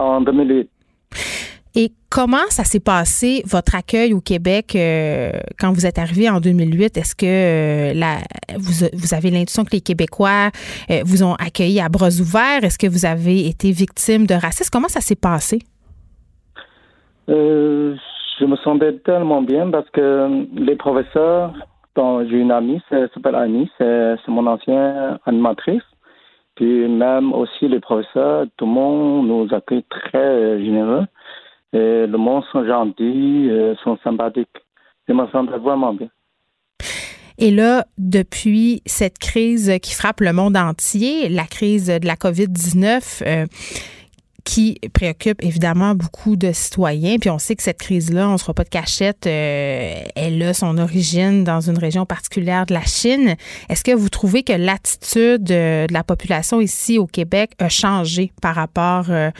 [0.00, 0.70] en 2008.
[1.76, 6.40] Et comment ça s'est passé, votre accueil au Québec, euh, quand vous êtes arrivé en
[6.40, 6.96] 2008?
[6.96, 8.18] Est-ce que euh,
[8.58, 10.50] vous, avez l'intuition que les Québécois
[10.90, 12.64] euh, vous ont accueilli à bras ouverts?
[12.64, 14.70] Est-ce que vous avez été victime de racisme?
[14.72, 15.60] Comment ça s'est passé?
[17.28, 21.52] je me sentais tellement bien parce que les professeurs,
[21.96, 25.82] j'ai une amie, elle s'appelle Annie, c'est mon ancienne animatrice.
[26.56, 31.06] Puis même aussi les professeurs, tout le monde nous accueille très généreux.
[31.72, 34.48] Et le monde sont gentils, euh, sont sympathiques.
[35.08, 36.08] Je me sens vraiment bien.
[37.38, 43.22] Et là, depuis cette crise qui frappe le monde entier, la crise de la COVID-19,
[43.26, 43.46] euh,
[44.44, 47.16] qui préoccupe évidemment beaucoup de citoyens.
[47.18, 50.42] Puis on sait que cette crise-là, on ne se fera pas de cachette, euh, elle
[50.42, 53.36] a son origine dans une région particulière de la Chine.
[53.68, 58.54] Est-ce que vous trouvez que l'attitude de la population ici au Québec a changé par
[58.54, 59.30] rapport euh,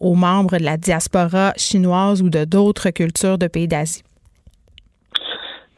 [0.00, 4.02] aux membres de la diaspora chinoise ou de d'autres cultures de pays d'Asie?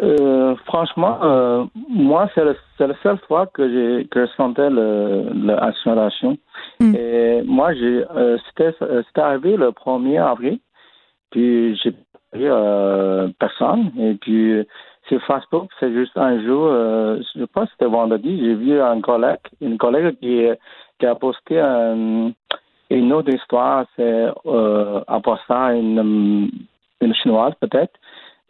[0.03, 6.39] Euh, franchement, euh, moi, c'est la seule fois que, j'ai, que je sentais l'accélération.
[6.81, 6.95] Mm.
[6.95, 10.59] Et moi, j'ai, euh, c'était, arrivé le 1er avril,
[11.31, 11.91] puis j'ai
[12.33, 12.49] vu
[13.39, 13.91] personne.
[13.99, 14.67] Et puis,
[15.09, 19.41] sur Facebook, c'est juste un jour, je pense que c'était vendredi, j'ai vu un collègue,
[19.61, 20.47] une collègue qui,
[20.99, 21.61] qui a posté
[22.97, 24.27] une autre histoire, c'est
[25.07, 26.51] après ça une,
[27.01, 27.95] une chinoise peut-être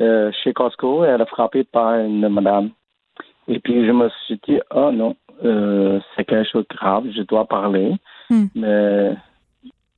[0.00, 2.70] euh, chez Costco, elle a frappé par une madame.
[3.48, 7.22] Et puis je me suis dit, oh non, euh, c'est quelque chose de grave, je
[7.22, 7.96] dois parler.
[8.30, 8.46] Hmm.
[8.54, 9.14] Mais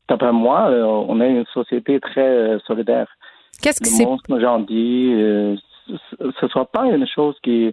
[0.09, 3.07] d'après moi, euh, on est une société très solidaire.
[3.61, 4.07] Qu'est-ce que c'est?
[4.29, 5.13] Le gentil,
[5.87, 7.73] ce ne soit pas une chose qui,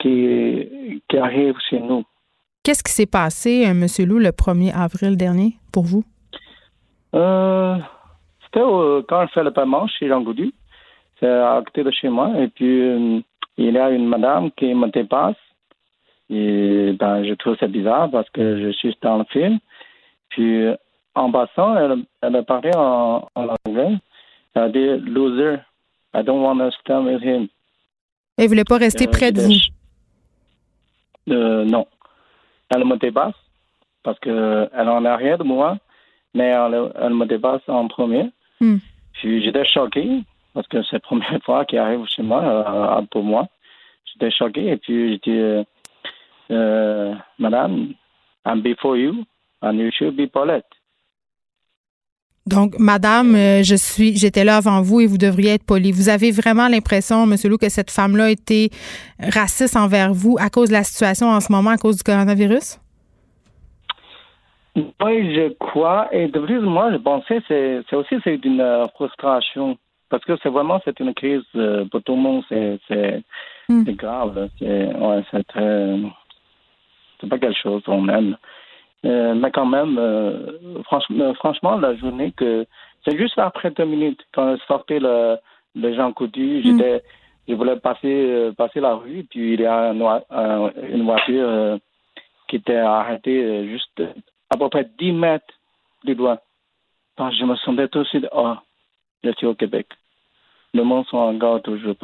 [0.00, 2.02] qui, qui arrive chez nous.
[2.62, 3.86] Qu'est-ce qui s'est passé, M.
[4.06, 6.04] Lou, le 1er avril dernier, pour vous?
[7.12, 8.60] C'était
[9.08, 10.52] quand je fais le paiement chez Jean Goudu
[11.26, 12.30] à côté de chez moi.
[12.38, 13.20] Et puis, euh,
[13.56, 15.36] il y a une madame qui me dépasse.
[16.30, 19.58] Et ben, je trouve ça bizarre parce que je suis dans le film.
[20.30, 20.66] Puis,
[21.14, 23.98] en passant, elle, elle a parlé en, anglais.
[24.54, 25.58] Elle a dit loser.
[26.14, 27.48] I don't want to stand with him.
[28.38, 29.52] Elle ne voulait pas rester euh, près de vous?
[31.30, 31.86] Euh, non.
[32.74, 33.34] Elle me dépasse
[34.02, 35.78] parce qu'elle en a rien de moi,
[36.34, 38.30] mais elle, me dépasse en premier.
[38.60, 38.78] Hmm.
[39.14, 40.22] Puis j'étais choqué
[40.54, 43.46] parce que c'est la première fois qu'il arrive chez moi, euh, pour moi.
[44.06, 45.64] J'étais choqué et puis j'ai dit, euh,
[46.50, 47.94] euh, Madame,
[48.44, 49.24] I'm before you
[49.62, 50.64] and you should be polite.
[52.46, 55.92] Donc, Madame, je suis, j'étais là avant vous et vous devriez être poli.
[55.92, 58.70] Vous avez vraiment l'impression, Monsieur Lou, que cette femme-là était
[59.20, 62.80] raciste envers vous à cause de la situation en ce moment, à cause du coronavirus?
[64.74, 66.08] Oui, je crois.
[66.12, 69.76] Et de plus, moi, je pensais que c'est aussi c'est une frustration
[70.08, 73.22] parce que c'est vraiment c'est une crise euh, pour tout le monde, c'est c'est
[73.68, 73.84] hmm.
[73.92, 74.48] grave.
[74.58, 75.98] C'est ouais, c'est très
[77.20, 78.36] c'est pas quelque chose qu'on aime.
[79.04, 82.66] Euh, mais quand même, euh, franchement, franchement, la journée que
[83.04, 85.36] c'est juste après deux minutes quand je sortais le,
[85.74, 86.62] le Jean Coutu, hmm.
[86.62, 87.02] j'étais
[87.48, 91.78] je voulais passer passer la rue, puis il y a une, voiture
[92.46, 94.00] qui était arrêtée juste
[94.48, 95.52] à peu près 10 mètres
[96.04, 96.38] du doigt.
[97.18, 98.54] je me sentais tout de suite, oh,
[99.24, 99.88] je suis au Québec
[100.74, 101.96] le monde sont encore toujours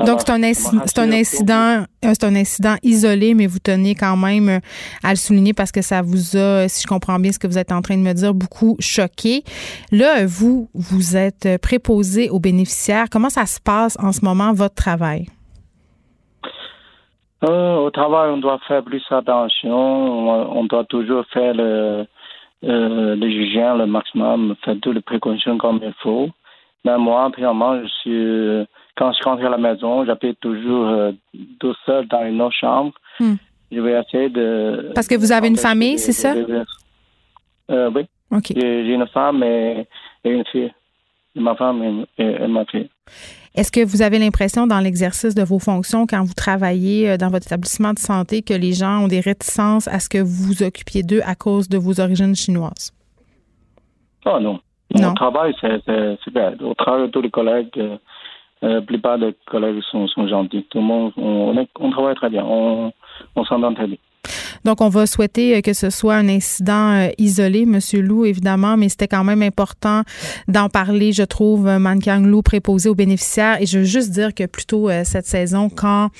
[0.00, 4.48] Donc, c'est un, un, incident, euh, c'est un incident isolé, mais vous tenez quand même
[4.48, 4.58] euh,
[5.04, 7.58] à le souligner parce que ça vous a, si je comprends bien ce que vous
[7.58, 9.44] êtes en train de me dire, beaucoup choqué.
[9.92, 13.06] Là, vous, vous êtes préposé aux bénéficiaires.
[13.10, 15.26] Comment ça se passe en ce moment, votre travail?
[17.44, 20.56] Euh, au travail, on doit faire plus attention.
[20.56, 22.06] On, doit toujours faire le,
[22.64, 26.28] euh, le le maximum, faire toutes les précautions comme il faut.
[26.84, 28.66] Ben moi, premièrement, je suis
[28.96, 31.12] quand je rentre à la maison, j'habite toujours euh,
[31.58, 32.92] tout seul dans une autre chambre.
[33.18, 33.34] Hmm.
[33.72, 34.92] Je vais essayer de.
[34.94, 36.34] Parce que vous avez une famille, c'est ça?
[37.70, 38.06] Euh, oui.
[38.54, 39.86] J'ai une femme et,
[40.24, 40.72] une fille.
[41.34, 42.88] Ma femme et, ma fille.
[43.56, 47.28] Est-ce que vous avez l'impression dans l'exercice de vos fonctions, quand vous travaillez euh, dans
[47.28, 50.62] votre établissement de santé, que les gens ont des réticences à ce que vous vous
[50.62, 52.92] occupiez d'eux à cause de vos origines chinoises?
[54.26, 54.60] Oh non.
[54.94, 55.10] Non.
[55.10, 55.80] Au travail, c'est
[56.22, 56.54] super.
[56.62, 57.70] Au travail, tous les collègues,
[58.68, 60.64] la plupart des collègues sont, sont gentils.
[60.70, 62.44] Tout le monde, on, on travaille très bien.
[62.44, 62.92] On,
[63.36, 63.98] on s'entend très bien.
[64.64, 68.76] Donc, on va souhaiter euh, que ce soit un incident euh, isolé, Monsieur Lou, évidemment,
[68.76, 70.02] mais c'était quand même important
[70.48, 73.60] d'en parler, je trouve, euh, Mankiang Lou préposé aux bénéficiaires.
[73.60, 76.10] Et je veux juste dire que plutôt cette saison, quand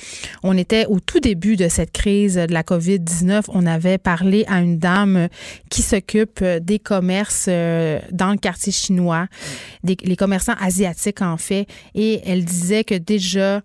[0.43, 4.59] on était au tout début de cette crise de la COVID-19, on avait parlé à
[4.59, 5.27] une dame
[5.69, 9.27] qui s'occupe des commerces dans le quartier chinois,
[9.83, 13.61] des, les commerçants asiatiques, en fait, et elle disait que déjà,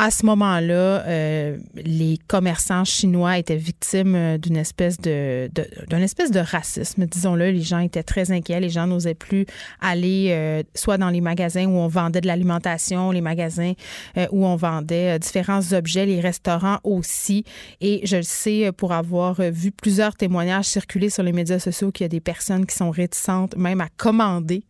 [0.00, 5.50] à ce moment-là, euh, les commerçants chinois étaient victimes euh, d'une espèce de,
[5.92, 7.50] espèce de racisme, disons-le.
[7.50, 8.60] Les gens étaient très inquiets.
[8.60, 9.44] Les gens n'osaient plus
[9.78, 13.74] aller euh, soit dans les magasins où on vendait de l'alimentation, les magasins
[14.32, 17.44] où on vendait différents objets, les restaurants aussi.
[17.82, 22.04] Et je le sais pour avoir vu plusieurs témoignages circuler sur les médias sociaux qu'il
[22.04, 24.64] y a des personnes qui sont réticentes même à commander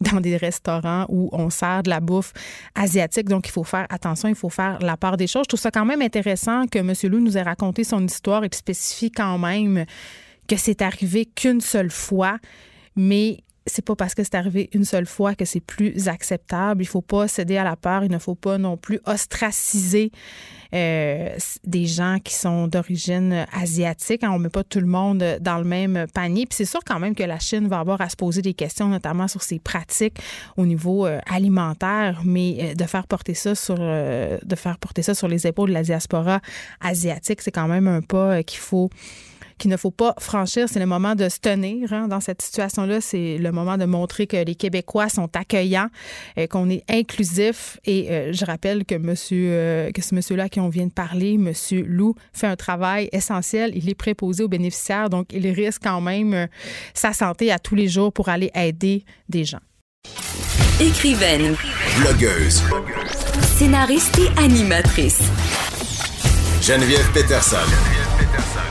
[0.00, 2.32] dans des restaurants où on sert de la bouffe
[2.74, 3.28] asiatique.
[3.28, 5.44] Donc, il faut faire attention, il faut faire la part des choses.
[5.44, 6.92] Je trouve ça quand même intéressant que M.
[7.04, 9.84] Lou nous ait raconté son histoire et spécifie quand même
[10.48, 12.38] que c'est arrivé qu'une seule fois.
[12.96, 16.82] mais c'est pas parce que c'est arrivé une seule fois que c'est plus acceptable.
[16.82, 18.04] Il faut pas céder à la peur.
[18.04, 20.12] Il ne faut pas non plus ostraciser
[20.74, 21.34] euh,
[21.64, 24.20] des gens qui sont d'origine asiatique.
[24.22, 26.44] On met pas tout le monde dans le même panier.
[26.44, 28.88] Puis c'est sûr quand même que la Chine va avoir à se poser des questions,
[28.88, 30.18] notamment sur ses pratiques
[30.58, 35.14] au niveau euh, alimentaire, mais euh, de faire porter ça sur de faire porter ça
[35.14, 36.40] sur les épaules de la diaspora
[36.80, 38.90] asiatique, c'est quand même un pas qu'il faut
[39.58, 40.68] qu'il ne faut pas franchir.
[40.68, 43.00] C'est le moment de se tenir hein, dans cette situation-là.
[43.00, 45.88] C'est le moment de montrer que les Québécois sont accueillants,
[46.38, 47.78] euh, qu'on est inclusif.
[47.84, 51.38] Et euh, je rappelle que monsieur, euh, que ce monsieur-là qui on vient de parler,
[51.38, 53.72] monsieur Lou, fait un travail essentiel.
[53.74, 56.48] Il est préposé aux bénéficiaires, donc il risque quand même
[56.94, 59.60] sa santé à tous les jours pour aller aider des gens.
[60.80, 61.54] Écrivaine,
[61.98, 62.62] blogueuse,
[63.56, 65.22] scénariste et animatrice.
[66.60, 68.03] Geneviève Peterson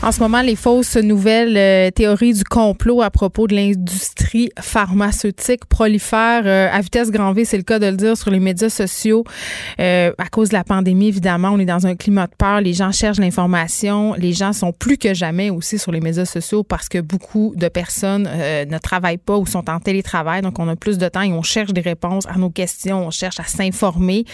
[0.00, 5.64] En ce moment, les fausses nouvelles euh, théories du complot à propos de l'industrie pharmaceutique
[5.64, 8.68] prolifèrent euh, à vitesse grand V, c'est le cas de le dire, sur les médias
[8.68, 9.24] sociaux.
[9.80, 12.60] Euh, à cause de la pandémie, évidemment, on est dans un climat de peur.
[12.60, 14.14] Les gens cherchent l'information.
[14.14, 17.66] Les gens sont plus que jamais aussi sur les médias sociaux parce que beaucoup de
[17.66, 20.42] personnes ne travaillent pas ou sont en télétravail.
[20.42, 23.08] Donc, on a plus de temps et on cherche des réponses à nos questions.
[23.08, 24.24] On cherche à s'informer.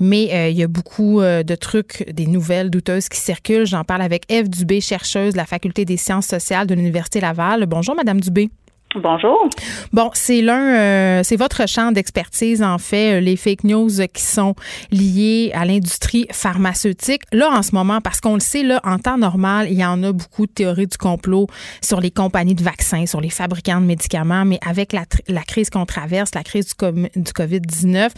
[0.00, 3.66] Mais il y a beaucoup de trucs, des nouvelles douteuses qui circulent.
[3.66, 7.66] J'en parle avec Eve Dubé, chercheuse de la Faculté des sciences sociales de l'Université Laval.
[7.66, 8.50] Bonjour, Madame Dubé.
[8.94, 9.48] Bonjour.
[9.94, 14.22] Bon, c'est l'un, euh, c'est votre champ d'expertise en fait, euh, les fake news qui
[14.22, 14.54] sont
[14.90, 17.22] liées à l'industrie pharmaceutique.
[17.32, 20.02] Là, en ce moment, parce qu'on le sait, là, en temps normal, il y en
[20.02, 21.46] a beaucoup de théories du complot
[21.80, 25.04] sur les compagnies de vaccins, sur les fabricants de médicaments, mais avec la,
[25.42, 28.10] crise qu'on traverse, la crise du, du COVID-19,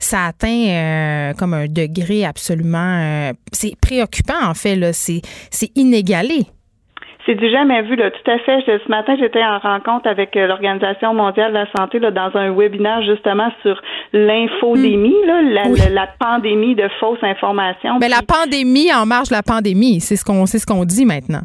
[0.00, 4.74] ça atteint euh, comme un degré absolument, c'est préoccupant en fait.
[4.74, 6.46] Là, c'est, c'est inégalé.
[7.26, 8.60] C'est du jamais vu, là, tout à fait.
[8.66, 12.54] ce matin, j'étais en rencontre avec euh, l'Organisation mondiale de la santé là, dans un
[12.54, 15.92] webinaire justement sur l'infodémie, hmm.
[15.92, 17.98] la, pandémie de fausses informations.
[18.00, 21.04] Mais la pandémie en marge de la pandémie, c'est ce qu'on c'est ce qu'on dit
[21.04, 21.42] maintenant.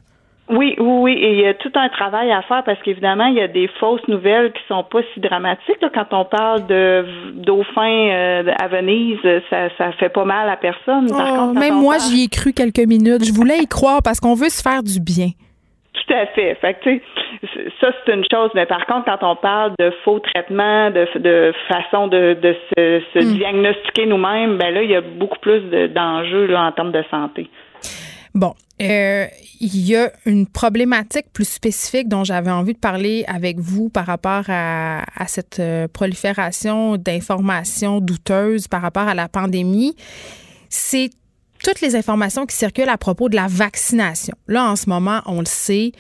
[0.50, 1.12] Oui, oui, oui.
[1.14, 3.70] Et il y a tout un travail à faire parce qu'évidemment, il y a des
[3.80, 5.80] fausses nouvelles qui sont pas si dramatiques.
[5.94, 7.06] Quand on parle de
[7.36, 9.18] dauphins euh, à Venise,
[9.50, 11.08] ça, ça fait pas mal à personne.
[11.10, 13.26] Oh, même moi, j'y ai cru quelques minutes.
[13.26, 15.30] Je voulais y croire parce qu'on veut se faire du bien.
[16.12, 16.56] Tout à fait.
[16.56, 17.00] Fait que,
[17.80, 18.50] ça, c'est une chose.
[18.54, 23.02] Mais par contre, quand on parle de faux traitements, de, de façon de, de se,
[23.14, 23.38] se hmm.
[23.38, 27.50] diagnostiquer nous-mêmes, ben là, il y a beaucoup plus d'enjeux en termes de santé.
[28.34, 29.26] Bon, euh,
[29.62, 34.06] il y a une problématique plus spécifique dont j'avais envie de parler avec vous par
[34.06, 39.96] rapport à, à cette euh, prolifération d'informations douteuses par rapport à la pandémie.
[40.70, 41.10] C'est
[41.64, 44.36] toutes les informations qui circulent à propos de la vaccination.
[44.48, 45.92] Là, en ce moment, on le sait,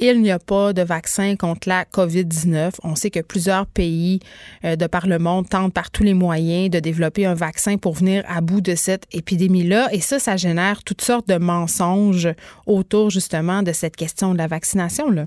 [0.00, 2.78] il n'y a pas de vaccin contre la COVID-19.
[2.84, 4.20] On sait que plusieurs pays
[4.64, 7.94] euh, de par le monde tentent par tous les moyens de développer un vaccin pour
[7.94, 9.88] venir à bout de cette épidémie-là.
[9.92, 12.28] Et ça, ça génère toutes sortes de mensonges
[12.66, 15.10] autour justement de cette question de la vaccination.
[15.10, 15.24] Là.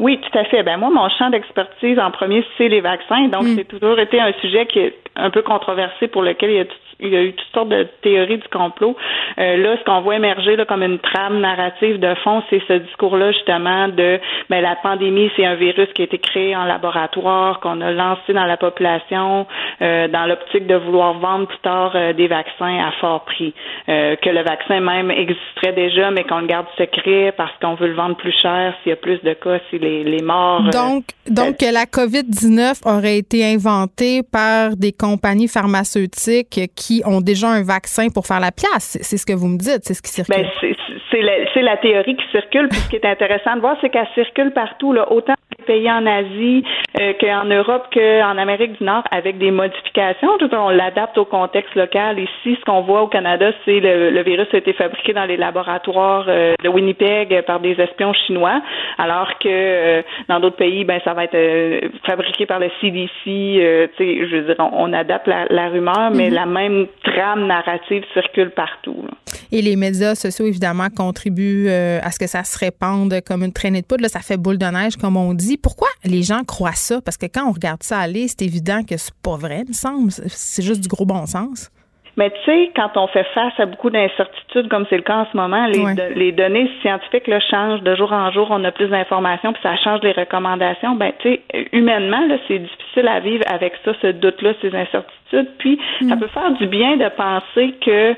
[0.00, 0.62] Oui, tout à fait.
[0.64, 3.28] Ben moi, mon champ d'expertise en premier, c'est les vaccins.
[3.28, 3.54] Donc, mm.
[3.54, 6.64] c'est toujours été un sujet qui est un peu controversé pour lequel il y a
[7.00, 8.96] il y a eu toutes sortes de théories du complot.
[9.38, 12.74] Euh, là, ce qu'on voit émerger là, comme une trame narrative de fond, c'est ce
[12.74, 17.60] discours-là justement de ben, la pandémie, c'est un virus qui a été créé en laboratoire,
[17.60, 19.46] qu'on a lancé dans la population
[19.82, 23.54] euh, dans l'optique de vouloir vendre plus tard euh, des vaccins à fort prix.
[23.86, 27.94] que le vaccin même existerait déjà, mais qu'on le garde secret parce qu'on veut le
[27.94, 30.62] vendre plus cher s'il y a plus de cas, si les, les morts.
[30.70, 37.20] Donc, donc que la COVID-19 aurait été inventée par des compagnies pharmaceutiques qui qui ont
[37.20, 38.98] déjà un vaccin pour faire la pièce.
[39.00, 40.34] C'est ce que vous me dites, c'est ce qui circule.
[40.34, 40.74] Ben,
[41.12, 42.68] c'est la, la, théorie qui circule.
[42.68, 46.06] Puis ce qui est intéressant de voir, c'est qu'elle circule partout, là, autant pays en
[46.06, 46.64] Asie
[46.98, 50.38] euh, qu'en Europe qu'en Amérique du Nord, avec des modifications.
[50.38, 52.18] Tout, on l'adapte au contexte local.
[52.18, 55.36] Ici, ce qu'on voit au Canada, c'est le, le virus a été fabriqué dans les
[55.36, 58.60] laboratoires euh, de Winnipeg par des espions chinois,
[58.98, 63.10] alors que euh, dans d'autres pays, ben ça va être fabriqué par le CDC.
[63.24, 66.34] je veux dire, on, adapte la, rumeur, mais mm-hmm.
[66.34, 69.04] la même trame narrative circule partout.
[69.52, 73.82] Et les médias sociaux, évidemment, contribuent à ce que ça se répande comme une traînée
[73.82, 74.02] de poudre.
[74.02, 75.49] Là, ça fait boule de neige, comme on dit.
[75.56, 77.00] Pourquoi les gens croient ça?
[77.00, 79.74] Parce que quand on regarde ça aller, c'est évident que c'est pas vrai, il me
[79.74, 80.12] semble.
[80.28, 81.70] C'est juste du gros bon sens.
[82.16, 85.26] Mais tu sais, quand on fait face à beaucoup d'incertitudes, comme c'est le cas en
[85.30, 88.88] ce moment, les, les données scientifiques là, changent de jour en jour, on a plus
[88.88, 90.96] d'informations, puis ça change les recommandations.
[90.96, 95.48] Ben, tu sais, humainement, là, c'est difficile à vivre avec ça, ce doute-là, ces incertitudes.
[95.58, 96.18] Puis, ça mm.
[96.18, 98.14] peut faire du bien de penser que,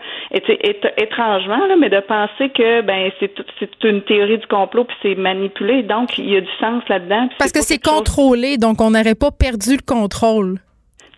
[1.03, 5.83] étrangement, là, mais de penser que, ben, c'est une théorie du complot, puis c'est manipulé.
[5.83, 7.29] Donc, il y a du sens là-dedans.
[7.39, 10.59] Parce que c'est contrôlé, donc on n'aurait pas perdu le contrôle.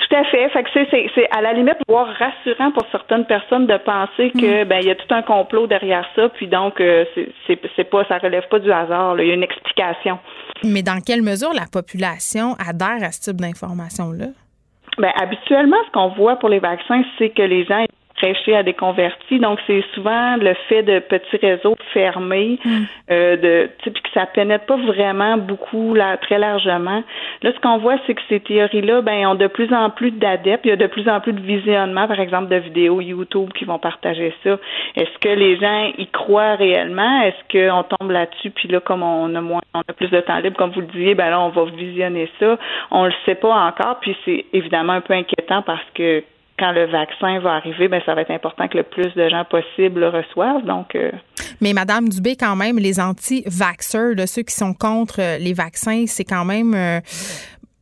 [0.08, 0.48] Tout à fait.
[0.50, 4.64] Fait que c'est, c'est, à la limite voire rassurant pour certaines personnes de penser que
[4.64, 4.68] mm.
[4.68, 7.04] ben il y a tout un complot derrière ça, puis donc euh,
[7.46, 9.18] c'est, c'est, pas ça relève pas du hasard.
[9.18, 10.18] Il y a une explication.
[10.62, 14.26] Mais dans quelle mesure la population adhère à ce type d'information là?
[14.98, 17.84] Ben habituellement, ce qu'on voit pour les vaccins, c'est que les gens
[18.24, 19.38] prêcher à des convertis.
[19.38, 22.70] Donc, c'est souvent le fait de petits réseaux fermés, mm.
[23.10, 27.02] euh, de, puis que ça pénètre pas vraiment beaucoup, là, très largement.
[27.42, 30.64] Là, ce qu'on voit, c'est que ces théories-là, ben, ont de plus en plus d'adeptes.
[30.64, 33.64] Il y a de plus en plus de visionnements, par exemple, de vidéos YouTube qui
[33.64, 34.56] vont partager ça.
[34.96, 37.22] Est-ce que les gens y croient réellement?
[37.22, 40.38] Est-ce qu'on tombe là-dessus, puis là, comme on a moins, on a plus de temps
[40.38, 42.56] libre, comme vous le disiez, ben là, on va visionner ça.
[42.90, 46.22] On le sait pas encore, puis c'est évidemment un peu inquiétant parce que
[46.58, 49.44] quand le vaccin va arriver, ben ça va être important que le plus de gens
[49.44, 50.64] possible le reçoivent.
[50.64, 51.10] Donc, euh,
[51.60, 56.24] mais Madame Dubé, quand même, les anti-vaxxers, ceux qui sont contre euh, les vaccins, c'est
[56.24, 57.00] quand même euh,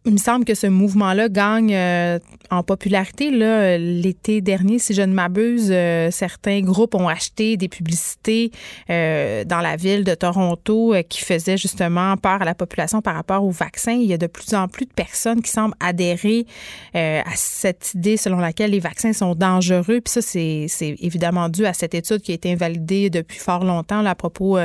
[0.04, 2.18] il me semble que ce mouvement-là gagne euh,
[2.50, 3.30] en popularité.
[3.30, 8.50] Là, l'été dernier, si je ne m'abuse, euh, certains groupes ont acheté des publicités
[8.90, 13.44] euh, dans la ville de Toronto qui faisaient justement peur à la population par rapport
[13.44, 13.92] au vaccin.
[13.92, 16.46] Il y a de plus en plus de personnes qui semblent adhérer
[16.94, 20.00] à cette idée selon laquelle les vaccins sont dangereux.
[20.00, 24.02] Puis ça, c'est, évidemment dû à cette étude qui a été invalidée depuis fort longtemps
[24.02, 24.58] là, à propos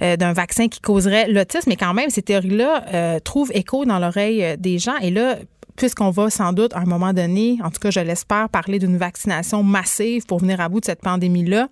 [0.00, 1.68] d'un vaccin qui causerait l'autisme.
[1.68, 5.36] Mais quand même, ces théories-là trouvent écho dans l'oreille des Et là,
[5.76, 8.96] puisqu'on va sans doute à un moment donné, en tout cas je l'espère, parler d'une
[8.96, 11.68] vaccination massive pour venir à bout de cette pandémie-là,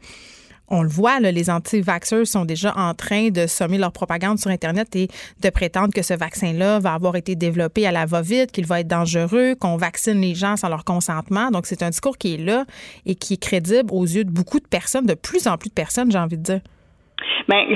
[0.68, 4.96] on le voit, les anti-vaxxers sont déjà en train de sommer leur propagande sur Internet
[4.96, 5.08] et
[5.40, 8.88] de prétendre que ce vaccin-là va avoir été développé à la va-vite, qu'il va être
[8.88, 11.50] dangereux, qu'on vaccine les gens sans leur consentement.
[11.50, 12.64] Donc, c'est un discours qui est là
[13.04, 15.74] et qui est crédible aux yeux de beaucoup de personnes, de plus en plus de
[15.74, 16.60] personnes, j'ai envie de dire.
[17.48, 17.66] Bien,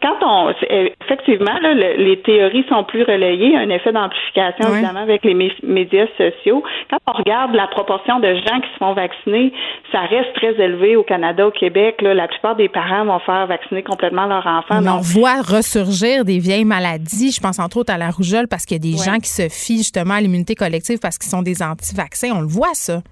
[0.00, 0.52] quand on
[1.00, 6.62] effectivement les théories sont plus relayées, un effet d'amplification évidemment avec les médias sociaux.
[6.90, 9.52] Quand on regarde la proportion de gens qui se font vacciner,
[9.92, 12.00] ça reste très élevé au Canada, au Québec.
[12.02, 14.80] la plupart des parents vont faire vacciner complètement leur enfant.
[14.84, 17.32] on voit ressurgir des vieilles maladies.
[17.32, 19.48] Je pense entre autres à la rougeole parce qu'il y a des gens qui se
[19.48, 22.30] fient justement à l'immunité collective parce qu'ils sont des anti-vaccins.
[22.34, 23.02] On le voit ça.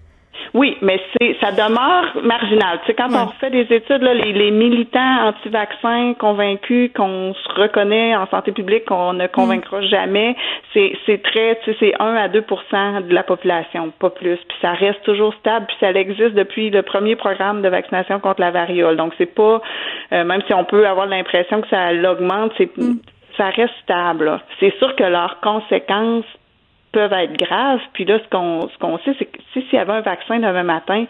[0.54, 2.80] Oui, mais c'est ça demeure marginal.
[2.80, 8.16] Tu sais, quand on fait des études, là, les, militants anti-vaccins convaincus qu'on se reconnaît
[8.16, 9.84] en santé publique, qu'on ne convaincra mm.
[9.84, 10.36] jamais,
[10.72, 14.36] c'est, c'est très, tu sais, c'est 1 à 2% de la population, pas plus.
[14.36, 18.40] Puis ça reste toujours stable, puis ça existe depuis le premier programme de vaccination contre
[18.40, 18.96] la variole.
[18.96, 19.62] Donc c'est pas,
[20.12, 22.98] euh, même si on peut avoir l'impression que ça l'augmente, c'est mm.
[23.36, 24.40] ça reste stable.
[24.58, 26.24] C'est sûr que leurs conséquences
[26.92, 27.80] peuvent être graves.
[27.92, 30.38] Puis là, ce qu'on ce qu'on sait, c'est que si s'il y avait un vaccin
[30.38, 31.04] demain matin,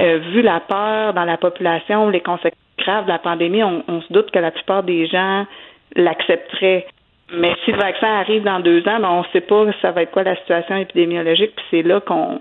[0.00, 4.12] euh, vu la peur dans la population, les conséquences graves de la pandémie, on, se
[4.12, 5.46] doute que la plupart des gens
[5.94, 6.86] l'accepteraient.
[7.32, 10.02] Mais si le vaccin arrive dans deux ans, ben on ne sait pas ça va
[10.02, 12.40] être quoi la situation épidémiologique, puis c'est là qu'on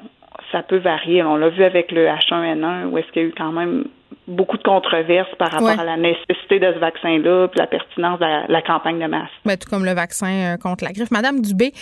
[0.52, 1.24] ça peut varier.
[1.24, 3.86] On l'a vu avec le H1N1, où est-ce qu'il y a eu quand même
[4.28, 8.52] beaucoup de controverses par rapport à la nécessité de ce vaccin-là, puis la pertinence de
[8.52, 9.30] la, campagne de masse.
[9.46, 11.12] Mais tout comme le vaccin euh, contre la griffe.
[11.12, 11.74] Madame Dubé,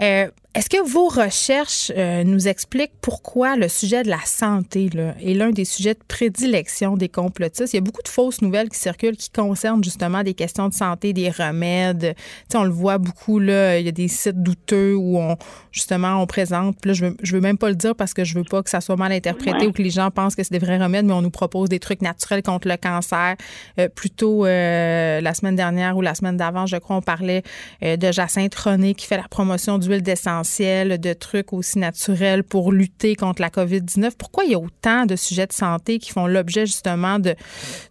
[0.00, 5.14] euh, est-ce que vos recherches euh, nous expliquent pourquoi le sujet de la santé là,
[5.22, 7.74] est l'un des sujets de prédilection des complotistes?
[7.74, 10.74] Il y a beaucoup de fausses nouvelles qui circulent qui concernent justement des questions de
[10.74, 12.16] santé, des remèdes.
[12.50, 15.36] Tu on le voit beaucoup, là, il y a des sites douteux où on
[15.70, 16.84] justement on présente.
[16.86, 18.70] Là, je veux, je veux même pas le dire parce que je veux pas que
[18.70, 21.12] ça soit mal interprété ou que les gens pensent que c'est des vrais remèdes, mais
[21.12, 23.36] on nous propose des trucs naturels contre le cancer.
[23.78, 27.42] Euh, plutôt euh, la semaine dernière ou la semaine d'avant, je crois, on parlait
[27.82, 33.14] de Jacinthe René qui fait la promotion d'huile d'essence de trucs aussi naturels pour lutter
[33.14, 34.16] contre la COVID-19?
[34.18, 37.34] Pourquoi il y a autant de sujets de santé qui font l'objet justement de,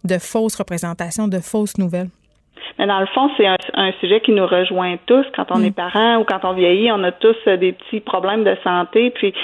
[0.04, 2.10] de fausses représentations, de fausses nouvelles?
[2.78, 5.24] Mais dans le fond, c'est un, sujet qui nous rejoint tous.
[5.34, 5.64] Quand on mm.
[5.64, 9.10] est parent ou quand on vieillit, on a tous euh, des petits problèmes de santé.
[9.10, 9.34] Puis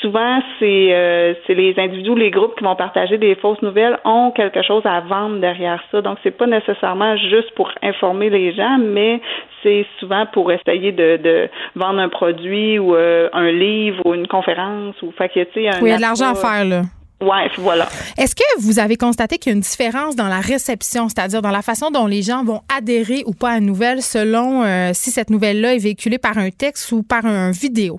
[0.00, 4.30] souvent, c'est euh, c'est les individus, les groupes qui vont partager des fausses nouvelles ont
[4.30, 6.00] quelque chose à vendre derrière ça.
[6.02, 9.20] Donc, c'est pas nécessairement juste pour informer les gens, mais
[9.62, 14.26] c'est souvent pour essayer de, de vendre un produit ou euh, un livre ou une
[14.26, 16.82] conférence ou fait que, tu sais, oui, il y a de l'argent à faire là.
[17.20, 17.88] Ouais, voilà.
[18.16, 21.50] Est-ce que vous avez constaté qu'il y a une différence dans la réception, c'est-à-dire dans
[21.50, 25.10] la façon dont les gens vont adhérer ou pas à une nouvelle selon euh, si
[25.10, 27.98] cette nouvelle-là est véhiculée par un texte ou par un vidéo?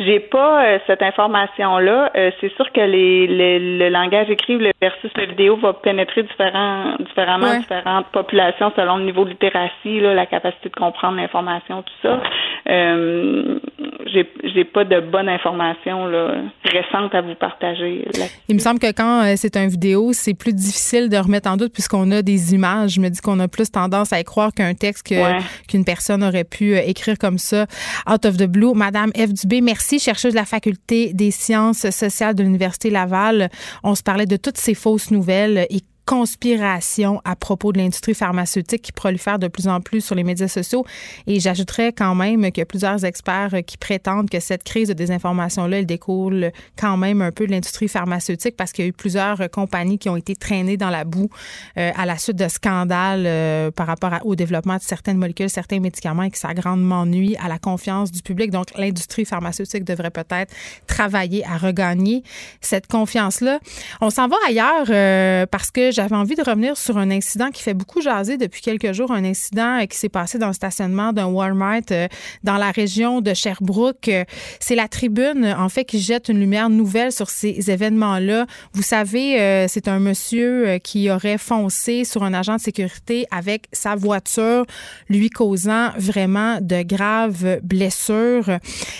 [0.00, 2.10] J'ai pas euh, cette information-là.
[2.16, 7.58] Euh, c'est sûr que les, le langage écrit versus le vidéo va pénétrer différents, différemment
[7.58, 12.22] différentes populations selon le niveau de littératie, là, la capacité de comprendre l'information, tout ça.
[12.68, 13.58] Euh,
[14.06, 16.34] j'ai, j'ai pas de bonne information là,
[16.64, 18.06] récente à vous partager.
[18.48, 21.74] Il me semble que quand c'est un vidéo, c'est plus difficile de remettre en doute
[21.74, 22.92] puisqu'on a des images.
[22.92, 26.24] Je me dis qu'on a plus tendance à y croire qu'un texte que, qu'une personne
[26.24, 27.66] aurait pu écrire comme ça
[28.10, 28.72] out of the blue.
[28.74, 29.34] Madame F.
[29.34, 33.50] Dubé, merci, chercheuse de la faculté des sciences sociales de l'Université Laval.
[33.82, 35.80] On se parlait de toutes ces fausses nouvelles et
[36.10, 40.48] conspiration à propos de l'industrie pharmaceutique qui prolifère de plus en plus sur les médias
[40.48, 40.84] sociaux.
[41.28, 44.92] Et j'ajouterais quand même qu'il y a plusieurs experts qui prétendent que cette crise de
[44.92, 48.92] désinformation-là, elle découle quand même un peu de l'industrie pharmaceutique parce qu'il y a eu
[48.92, 51.30] plusieurs compagnies qui ont été traînées dans la boue
[51.78, 55.78] euh, à la suite de scandales euh, par rapport au développement de certaines molécules, certains
[55.78, 58.50] médicaments et que ça grandement nuit à la confiance du public.
[58.50, 60.52] Donc, l'industrie pharmaceutique devrait peut-être
[60.88, 62.24] travailler à regagner
[62.60, 63.60] cette confiance-là.
[64.00, 67.62] On s'en va ailleurs euh, parce que j'avais envie de revenir sur un incident qui
[67.62, 71.12] fait beaucoup jaser depuis quelques jours, un incident euh, qui s'est passé dans le stationnement
[71.12, 72.08] d'un Walmart euh,
[72.42, 74.08] dans la région de Sherbrooke.
[74.08, 74.24] Euh,
[74.60, 78.46] c'est la tribune, en fait, qui jette une lumière nouvelle sur ces événements-là.
[78.72, 83.94] Vous savez, c'est un monsieur qui aurait foncé sur un agent de sécurité avec sa
[83.94, 84.64] voiture,
[85.08, 88.58] lui causant vraiment de graves blessures.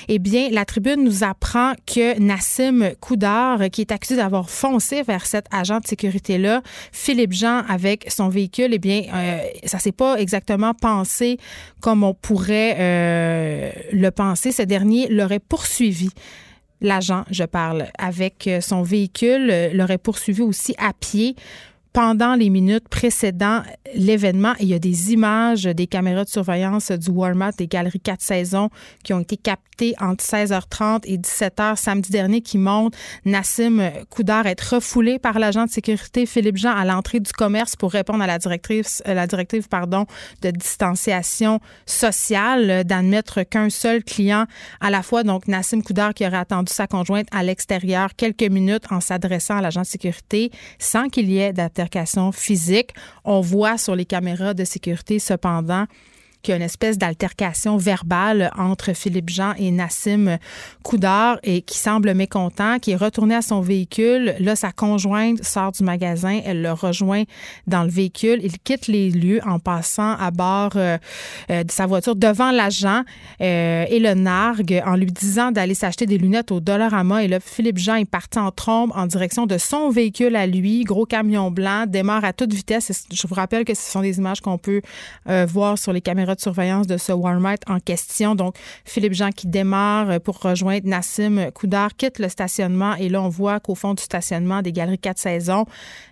[0.09, 5.25] Eh bien, la tribune nous apprend que Nassim Koudar, qui est accusé d'avoir foncé vers
[5.25, 6.63] cet agent de sécurité-là,
[6.93, 11.39] Philippe Jean avec son véhicule, eh bien, euh, ça s'est pas exactement pensé
[11.81, 14.53] comme on pourrait euh, le penser.
[14.53, 16.11] Ce dernier l'aurait poursuivi
[16.81, 21.37] l'agent, je parle, avec son véhicule, l'aurait poursuivi aussi à pied
[21.93, 23.63] pendant les minutes précédant
[23.95, 24.55] l'événement.
[24.61, 28.71] Il y a des images des caméras de surveillance du Walmart des Galeries 4 saisons
[29.03, 34.75] qui ont été captées entre 16h30 et 17h samedi dernier qui montrent Nassim Koudar être
[34.75, 38.39] refoulé par l'agent de sécurité Philippe Jean à l'entrée du commerce pour répondre à la
[38.39, 40.07] directive, euh, la directive pardon,
[40.43, 44.45] de distanciation sociale, d'admettre qu'un seul client
[44.81, 45.25] à la fois.
[45.25, 49.61] Donc, Nassim Koudar qui aurait attendu sa conjointe à l'extérieur quelques minutes en s'adressant à
[49.63, 51.80] l'agent de sécurité sans qu'il y ait d'attente
[52.33, 52.91] physique.
[53.25, 55.87] On voit sur les caméras de sécurité cependant
[56.43, 60.39] qu'il y a une espèce d'altercation verbale entre Philippe Jean et Nassim
[60.83, 64.35] Koudar et qui semble mécontent, qui est retourné à son véhicule.
[64.41, 67.25] Là, sa conjointe sort du magasin, elle le rejoint
[67.67, 68.41] dans le véhicule.
[68.43, 70.99] Il quitte les lieux en passant à bord euh,
[71.51, 73.03] euh, de sa voiture devant l'agent
[73.41, 77.25] euh, et le nargue en lui disant d'aller s'acheter des lunettes au Dollarama.
[77.25, 80.85] Et là, Philippe Jean est parti en trombe en direction de son véhicule à lui,
[80.85, 83.07] gros camion blanc, démarre à toute vitesse.
[83.13, 84.81] Je vous rappelle que ce sont des images qu'on peut
[85.47, 88.35] voir sur les caméras de surveillance de ce Walmart en question.
[88.35, 93.29] Donc, Philippe Jean qui démarre pour rejoindre Nassim Koudar, quitte le stationnement et là, on
[93.29, 95.67] voit qu'au fond du stationnement des Galeries 4 saisons,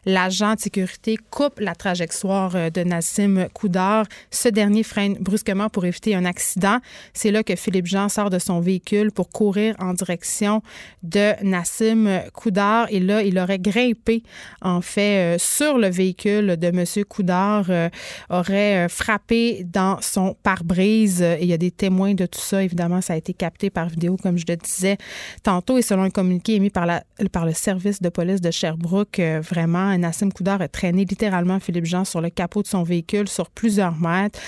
[0.05, 4.07] l'agent de sécurité coupe la trajectoire de Nassim Koudar.
[4.31, 6.79] Ce dernier freine brusquement pour éviter un accident.
[7.13, 10.63] C'est là que Philippe Jean sort de son véhicule pour courir en direction
[11.03, 14.23] de Nassim Koudar et là, il aurait grimpé
[14.63, 17.05] en fait euh, sur le véhicule de M.
[17.09, 17.89] Koudar, euh,
[18.31, 21.25] aurait euh, frappé dans son pare-brise.
[21.41, 22.63] Il y a des témoins de tout ça.
[22.63, 24.97] Évidemment, ça a été capté par vidéo, comme je le disais
[25.43, 25.79] tantôt.
[25.79, 29.41] Et selon un communiqué émis par, la, par le service de police de Sherbrooke, euh,
[29.41, 33.51] vraiment, Nassim Koudar a traîné littéralement Philippe Jean sur le capot de son véhicule sur
[33.51, 34.39] plusieurs mètres.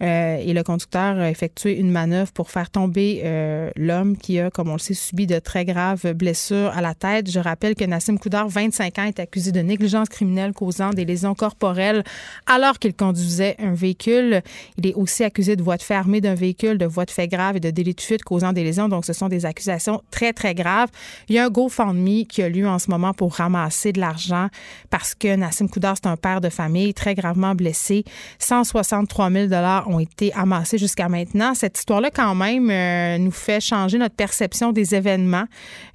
[0.00, 4.50] Euh, et le conducteur a effectué une manœuvre pour faire tomber euh, l'homme qui a,
[4.50, 7.30] comme on le sait, subi de très graves blessures à la tête.
[7.30, 11.34] Je rappelle que Nassim Koudar, 25 ans, est accusé de négligence criminelle causant des lésions
[11.34, 12.04] corporelles
[12.46, 14.42] alors qu'il conduisait un véhicule.
[14.76, 17.56] Il est aussi accusé de voie de fait d'un véhicule, de voie de fait grave
[17.56, 18.88] et de délit de fuite causant des lésions.
[18.88, 20.88] Donc, ce sont des accusations très, très graves.
[21.28, 24.48] Il y a un GoFundMe qui a lieu en ce moment pour ramasser de l'argent
[24.90, 28.04] parce que Nassim Koudar, c'est un père de famille très gravement blessé.
[28.38, 29.54] 163 000
[29.86, 31.54] ont été amassés jusqu'à maintenant.
[31.54, 35.44] Cette histoire-là, quand même, euh, nous fait changer notre perception des événements,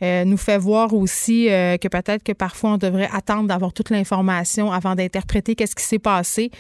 [0.02, 3.90] euh, nous fait voir aussi euh, que peut-être que parfois on devrait attendre d'avoir toute
[3.90, 6.52] l'information avant d'interpréter qu'est-ce qui s'est passé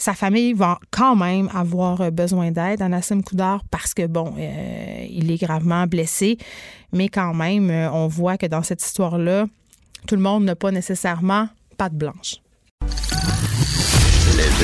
[0.00, 5.36] sa famille va quand même avoir besoin d'aide, Anassim Koudar, parce que, bon, il est
[5.36, 6.38] gravement blessé.
[6.92, 9.46] Mais quand même, on voit que dans cette histoire-là,
[10.06, 12.36] tout le monde n'a pas nécessairement patte blanche.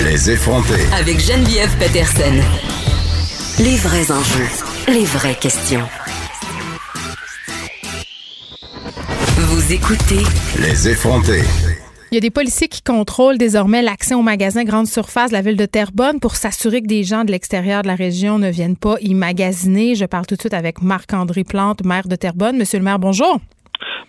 [0.04, 0.80] Les, effronter.
[0.92, 2.42] Avec Geneviève Peterson.
[3.58, 4.48] Les vrais enjeux,
[4.88, 5.86] les vraies questions.
[9.38, 10.22] Vous écoutez
[10.60, 11.42] Les effronter.
[12.16, 15.42] Il y a des policiers qui contrôlent désormais l'accès aux magasins grande surface de la
[15.42, 18.74] ville de Terrebonne pour s'assurer que des gens de l'extérieur de la région ne viennent
[18.74, 19.94] pas y magasiner.
[19.94, 22.56] Je parle tout de suite avec Marc-André Plante, maire de Terrebonne.
[22.56, 23.38] Monsieur le maire, bonjour.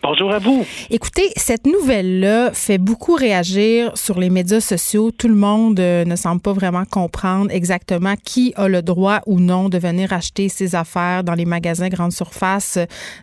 [0.04, 0.66] Bonjour à vous.
[0.90, 5.12] Écoutez, cette nouvelle-là fait beaucoup réagir sur les médias sociaux.
[5.12, 9.40] Tout le monde euh, ne semble pas vraiment comprendre exactement qui a le droit ou
[9.40, 12.80] non de venir acheter ses affaires dans les magasins grande surface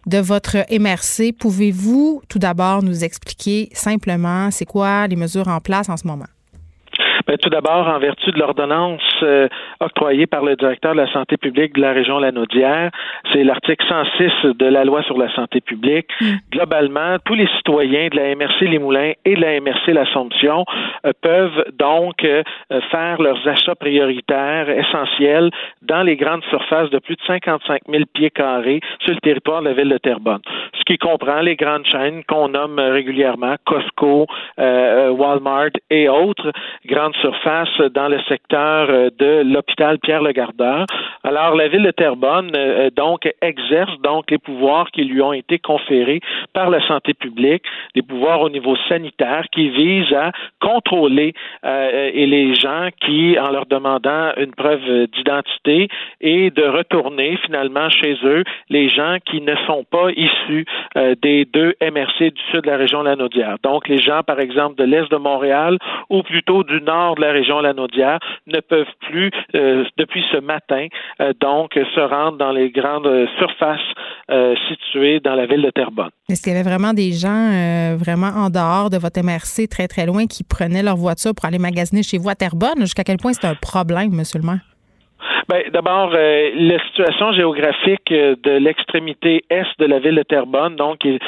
[0.06, 1.32] de votre MRC.
[1.38, 6.26] Pouvez-vous tout d'abord nous expliquer simplement c'est quoi les mesures en place en ce moment?
[7.26, 9.48] Bien, tout d'abord, en vertu de l'ordonnance euh,
[9.80, 12.90] octroyée par le directeur de la santé publique de la région Lanaudière,
[13.32, 16.08] c'est l'article 106 de la loi sur la santé publique.
[16.20, 16.34] Mm.
[16.52, 20.64] Globalement, tous les citoyens de la MRC Les Moulins et de la MRC L'Assomption
[21.04, 22.42] euh, peuvent donc euh,
[22.90, 25.50] faire leurs achats prioritaires essentiels
[25.82, 29.68] dans les grandes surfaces de plus de 55 000 pieds carrés sur le territoire de
[29.68, 30.42] la ville de Terrebonne.
[30.78, 34.26] Ce qui comprend les grandes chaînes qu'on nomme régulièrement Costco,
[34.58, 36.52] Walmart et autres
[36.86, 40.86] grandes surface dans le secteur euh, de l'hôpital Pierre-le-Gardeur.
[41.22, 45.58] Alors, la ville de Terrebonne, euh, donc, exerce donc les pouvoirs qui lui ont été
[45.58, 46.20] conférés
[46.52, 47.62] par la santé publique,
[47.94, 51.32] des pouvoirs au niveau sanitaire qui visent à contrôler
[51.64, 55.88] euh, et les gens qui, en leur demandant une preuve d'identité,
[56.20, 60.64] et de retourner finalement chez eux les gens qui ne sont pas issus
[61.22, 63.56] des deux MRC du sud de la région Lanaudière.
[63.62, 65.78] Donc, les gens, par exemple, de l'est de Montréal
[66.10, 70.86] ou plutôt du nord de la région Lanaudière ne peuvent plus, euh, depuis ce matin,
[71.20, 73.80] euh, donc se rendre dans les grandes surfaces
[74.30, 76.10] euh, situées dans la ville de Terrebonne.
[76.28, 80.06] Est-ce qu'il y avait vraiment des gens vraiment en dehors de votre MRC, très très
[80.06, 82.80] loin, qui prenaient leur voiture pour aller magasiner chez vous à Terrebonne?
[82.80, 84.73] Jusqu'à quel point c'est un problème, monsieur le?
[85.48, 90.76] Ben, d'abord, euh, la situation géographique euh, de l'extrémité est de la ville de Terrebonne,
[90.76, 91.18] donc qui,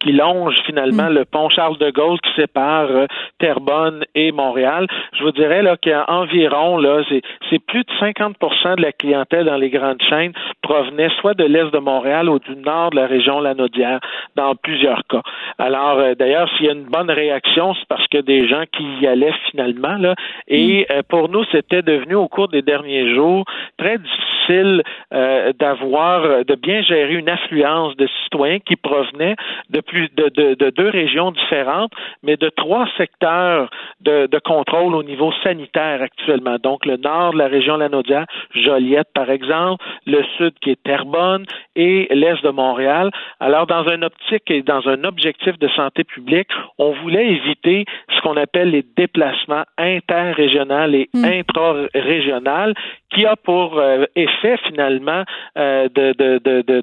[0.00, 1.14] qui longe finalement mm.
[1.14, 3.06] le pont Charles de Gaulle qui sépare euh,
[3.38, 4.86] Terrebonne et Montréal.
[5.18, 9.70] Je vous dirais là qu'environ là, c'est plus de 50% de la clientèle dans les
[9.70, 14.00] grandes chaînes provenait soit de l'est de Montréal ou du nord de la région Lanaudière,
[14.36, 15.22] dans plusieurs cas.
[15.58, 19.06] Alors, d'ailleurs, s'il y a une bonne réaction, c'est parce que des gens qui y
[19.06, 20.14] allaient finalement là.
[20.46, 21.02] Et mm.
[21.08, 23.44] pour nous, c'était devenu au cours des derniers jours
[23.76, 24.82] très difficile
[25.12, 29.36] euh, d'avoir, de bien gérer une affluence de citoyens qui provenaient
[29.70, 31.92] de plus de, de, deux régions différentes,
[32.22, 36.56] mais de trois secteurs de, de, contrôle au niveau sanitaire actuellement.
[36.62, 41.44] Donc le nord de la région Lanaudière, Joliette par exemple, le sud qui est Terrebonne
[41.76, 43.10] et l'est de Montréal.
[43.40, 46.48] Alors dans un optique et dans un objectif de santé publique,
[46.78, 47.84] on voulait éviter
[48.14, 51.24] ce qu'on appelle les déplacements interrégionaux et mmh.
[51.24, 52.74] intra-régionaux
[53.14, 55.24] qui a pour euh, effet finalement
[55.56, 55.88] euh,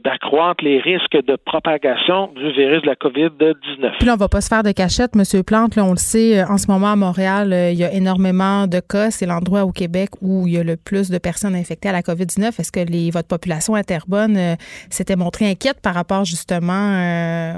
[0.04, 3.98] d'accroître les risques de propagation du virus de la COVID-19.
[4.00, 5.76] Puis là, on va pas se faire de cachette, Monsieur Plante.
[5.76, 8.80] Là, on le sait, euh, en ce moment à Montréal, il y a énormément de
[8.80, 9.12] cas.
[9.12, 12.02] C'est l'endroit au Québec où il y a le plus de personnes infectées à la
[12.02, 12.60] COVID-19.
[12.60, 14.56] Est-ce que les, votre population à Terrebonne
[14.90, 16.74] s'était montrée inquiète par rapport justement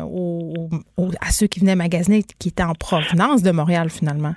[0.03, 4.34] à ceux qui venaient magasiner qui étaient en provenance de Montréal finalement?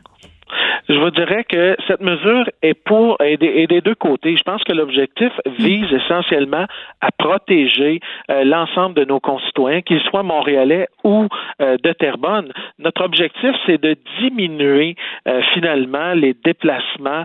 [0.90, 4.36] Je vous dirais que cette mesure est pour et des, deux côtés.
[4.36, 6.66] Je pense que l'objectif vise essentiellement
[7.00, 11.28] à protéger euh, l'ensemble de nos concitoyens, qu'ils soient montréalais ou
[11.62, 12.52] euh, de Terrebonne.
[12.80, 14.96] Notre objectif, c'est de diminuer
[15.28, 17.24] euh, finalement les déplacements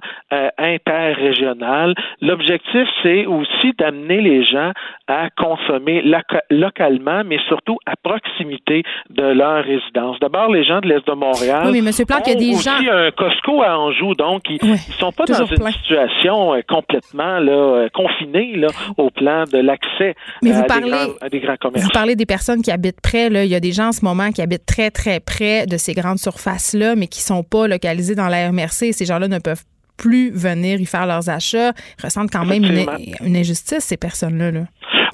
[0.57, 1.93] interrégionaux.
[2.21, 4.71] L'objectif, c'est aussi d'amener les gens
[5.07, 6.03] à consommer
[6.49, 10.19] localement, mais surtout à proximité de leur résidence.
[10.19, 11.69] D'abord, les gens de l'Est de Montréal.
[11.71, 12.05] Oui, mais M.
[12.07, 12.93] Plante, il y a des gens.
[12.93, 17.51] un Costco à Anjou, donc ils ne sont pas dans une situation euh, complètement là,
[17.51, 21.83] euh, confinée là, au plan de l'accès à, des grands commerces.
[21.83, 23.29] Vous parlez des personnes qui habitent près.
[23.29, 23.43] Là.
[23.43, 25.93] Il y a des gens en ce moment qui habitent très, très près de ces
[25.93, 28.93] grandes surfaces-là, mais qui ne sont pas localisés dans la MRC.
[28.93, 29.63] Ces gens-là ne peuvent
[29.97, 31.71] plus venir y faire leurs achats.
[31.99, 34.51] Ils ressentent quand même une, injustice, ces personnes-là.
[34.51, 34.61] Là.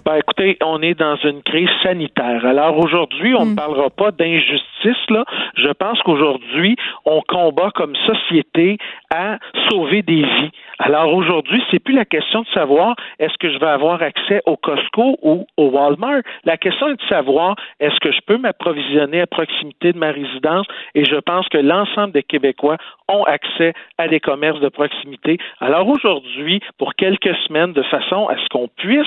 [0.03, 2.45] Ben, écoutez, on est dans une crise sanitaire.
[2.45, 3.55] Alors aujourd'hui, on ne hmm.
[3.55, 5.09] parlera pas d'injustice.
[5.09, 5.25] Là,
[5.55, 6.75] je pense qu'aujourd'hui,
[7.05, 8.77] on combat comme société
[9.11, 9.37] à
[9.69, 10.51] sauver des vies.
[10.79, 14.57] Alors aujourd'hui, c'est plus la question de savoir est-ce que je vais avoir accès au
[14.57, 16.21] Costco ou au Walmart?
[16.45, 20.65] La question est de savoir est-ce que je peux m'approvisionner à proximité de ma résidence?
[20.95, 22.77] Et je pense que l'ensemble des Québécois
[23.09, 25.37] ont accès à des commerces de proximité.
[25.59, 29.05] Alors aujourd'hui, pour quelques semaines, de façon à ce qu'on puisse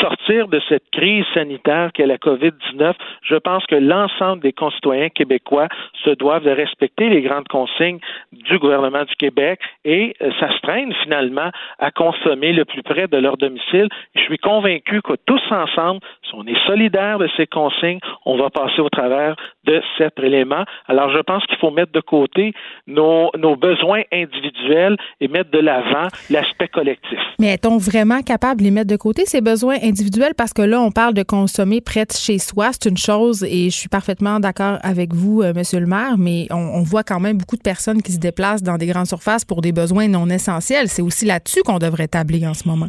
[0.00, 2.92] sortir de cette crise sanitaire qu'est la COVID-19,
[3.22, 5.68] je pense que l'ensemble des concitoyens québécois
[6.04, 7.98] se doivent de respecter les grandes consignes
[8.32, 9.37] du gouvernement du Québec
[9.84, 13.88] et euh, s'astreindre finalement à consommer le plus près de leur domicile.
[14.14, 18.50] Je suis convaincu que tous ensemble, si on est solidaires de ces consignes, on va
[18.50, 20.64] passer au travers de cet élément.
[20.86, 22.52] Alors, je pense qu'il faut mettre de côté
[22.86, 27.18] nos, nos besoins individuels et mettre de l'avant l'aspect collectif.
[27.38, 30.34] Mais est-on vraiment capable de les mettre de côté, ces besoins individuels?
[30.36, 32.70] Parce que là, on parle de consommer près de chez soi.
[32.72, 36.46] C'est une chose, et je suis parfaitement d'accord avec vous, euh, Monsieur le maire, mais
[36.50, 39.27] on, on, voit quand même beaucoup de personnes qui se déplacent dans des grandes surfaces
[39.46, 40.88] pour des besoins non essentiels.
[40.88, 42.88] C'est aussi là-dessus qu'on devrait tabler en ce moment.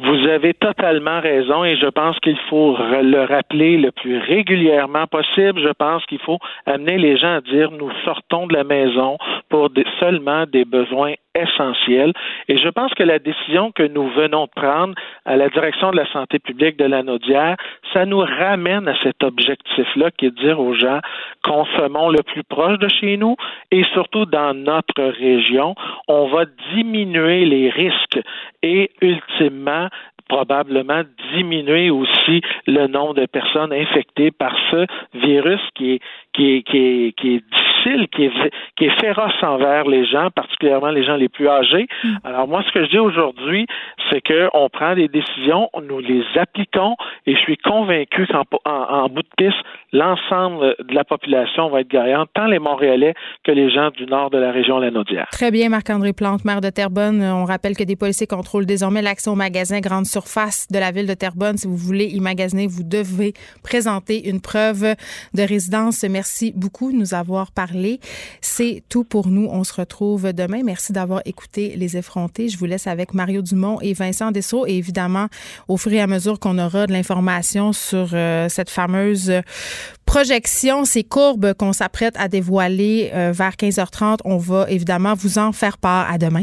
[0.00, 5.60] Vous avez totalement raison et je pense qu'il faut le rappeler le plus régulièrement possible.
[5.60, 9.18] Je pense qu'il faut amener les gens à dire nous sortons de la maison
[9.50, 9.68] pour
[10.00, 12.12] seulement des besoins essentiels.
[12.48, 14.94] Et je pense que la décision que nous venons de prendre
[15.24, 17.56] à la direction de la santé publique de la Naudière,
[17.92, 21.00] ça nous ramène à cet objectif-là qui est de dire aux gens
[21.42, 23.36] consommons le plus proche de chez nous
[23.70, 25.74] et surtout dans notre région,
[26.08, 26.44] on va
[26.74, 28.20] diminuer les risques
[28.62, 29.81] et ultimement
[30.28, 31.02] probablement
[31.34, 36.00] diminuer aussi le nombre de personnes infectées par ce virus qui est,
[36.32, 37.71] qui qui est difficile,
[38.12, 38.32] qui est,
[38.76, 41.86] qui est féroce envers les gens, particulièrement les gens les plus âgés.
[42.04, 42.08] Mm.
[42.24, 43.66] Alors moi, ce que je dis aujourd'hui,
[44.10, 46.96] c'est qu'on prend des décisions, nous les appliquons
[47.26, 49.58] et je suis convaincu qu'en en, bout de piste,
[49.92, 53.14] l'ensemble de la population va être gagnante, tant les Montréalais
[53.44, 55.28] que les gens du nord de la région Lanaudière.
[55.30, 57.22] Très bien, Marc-André Plante, maire de Terrebonne.
[57.22, 61.06] On rappelle que des policiers contrôlent désormais l'accès aux magasins grande surface de la ville
[61.06, 61.56] de Terrebonne.
[61.58, 64.94] Si vous voulez y magasiner, vous devez présenter une preuve
[65.34, 66.04] de résidence.
[66.08, 67.52] Merci beaucoup de nous avoir
[68.40, 69.48] C'est tout pour nous.
[69.50, 70.62] On se retrouve demain.
[70.64, 72.48] Merci d'avoir écouté Les Effrontés.
[72.48, 74.66] Je vous laisse avec Mario Dumont et Vincent Dessau.
[74.66, 75.28] Et évidemment,
[75.68, 79.32] au fur et à mesure qu'on aura de l'information sur euh, cette fameuse
[80.06, 85.52] projection, ces courbes qu'on s'apprête à dévoiler euh, vers 15h30, on va évidemment vous en
[85.52, 86.10] faire part.
[86.10, 86.42] À demain.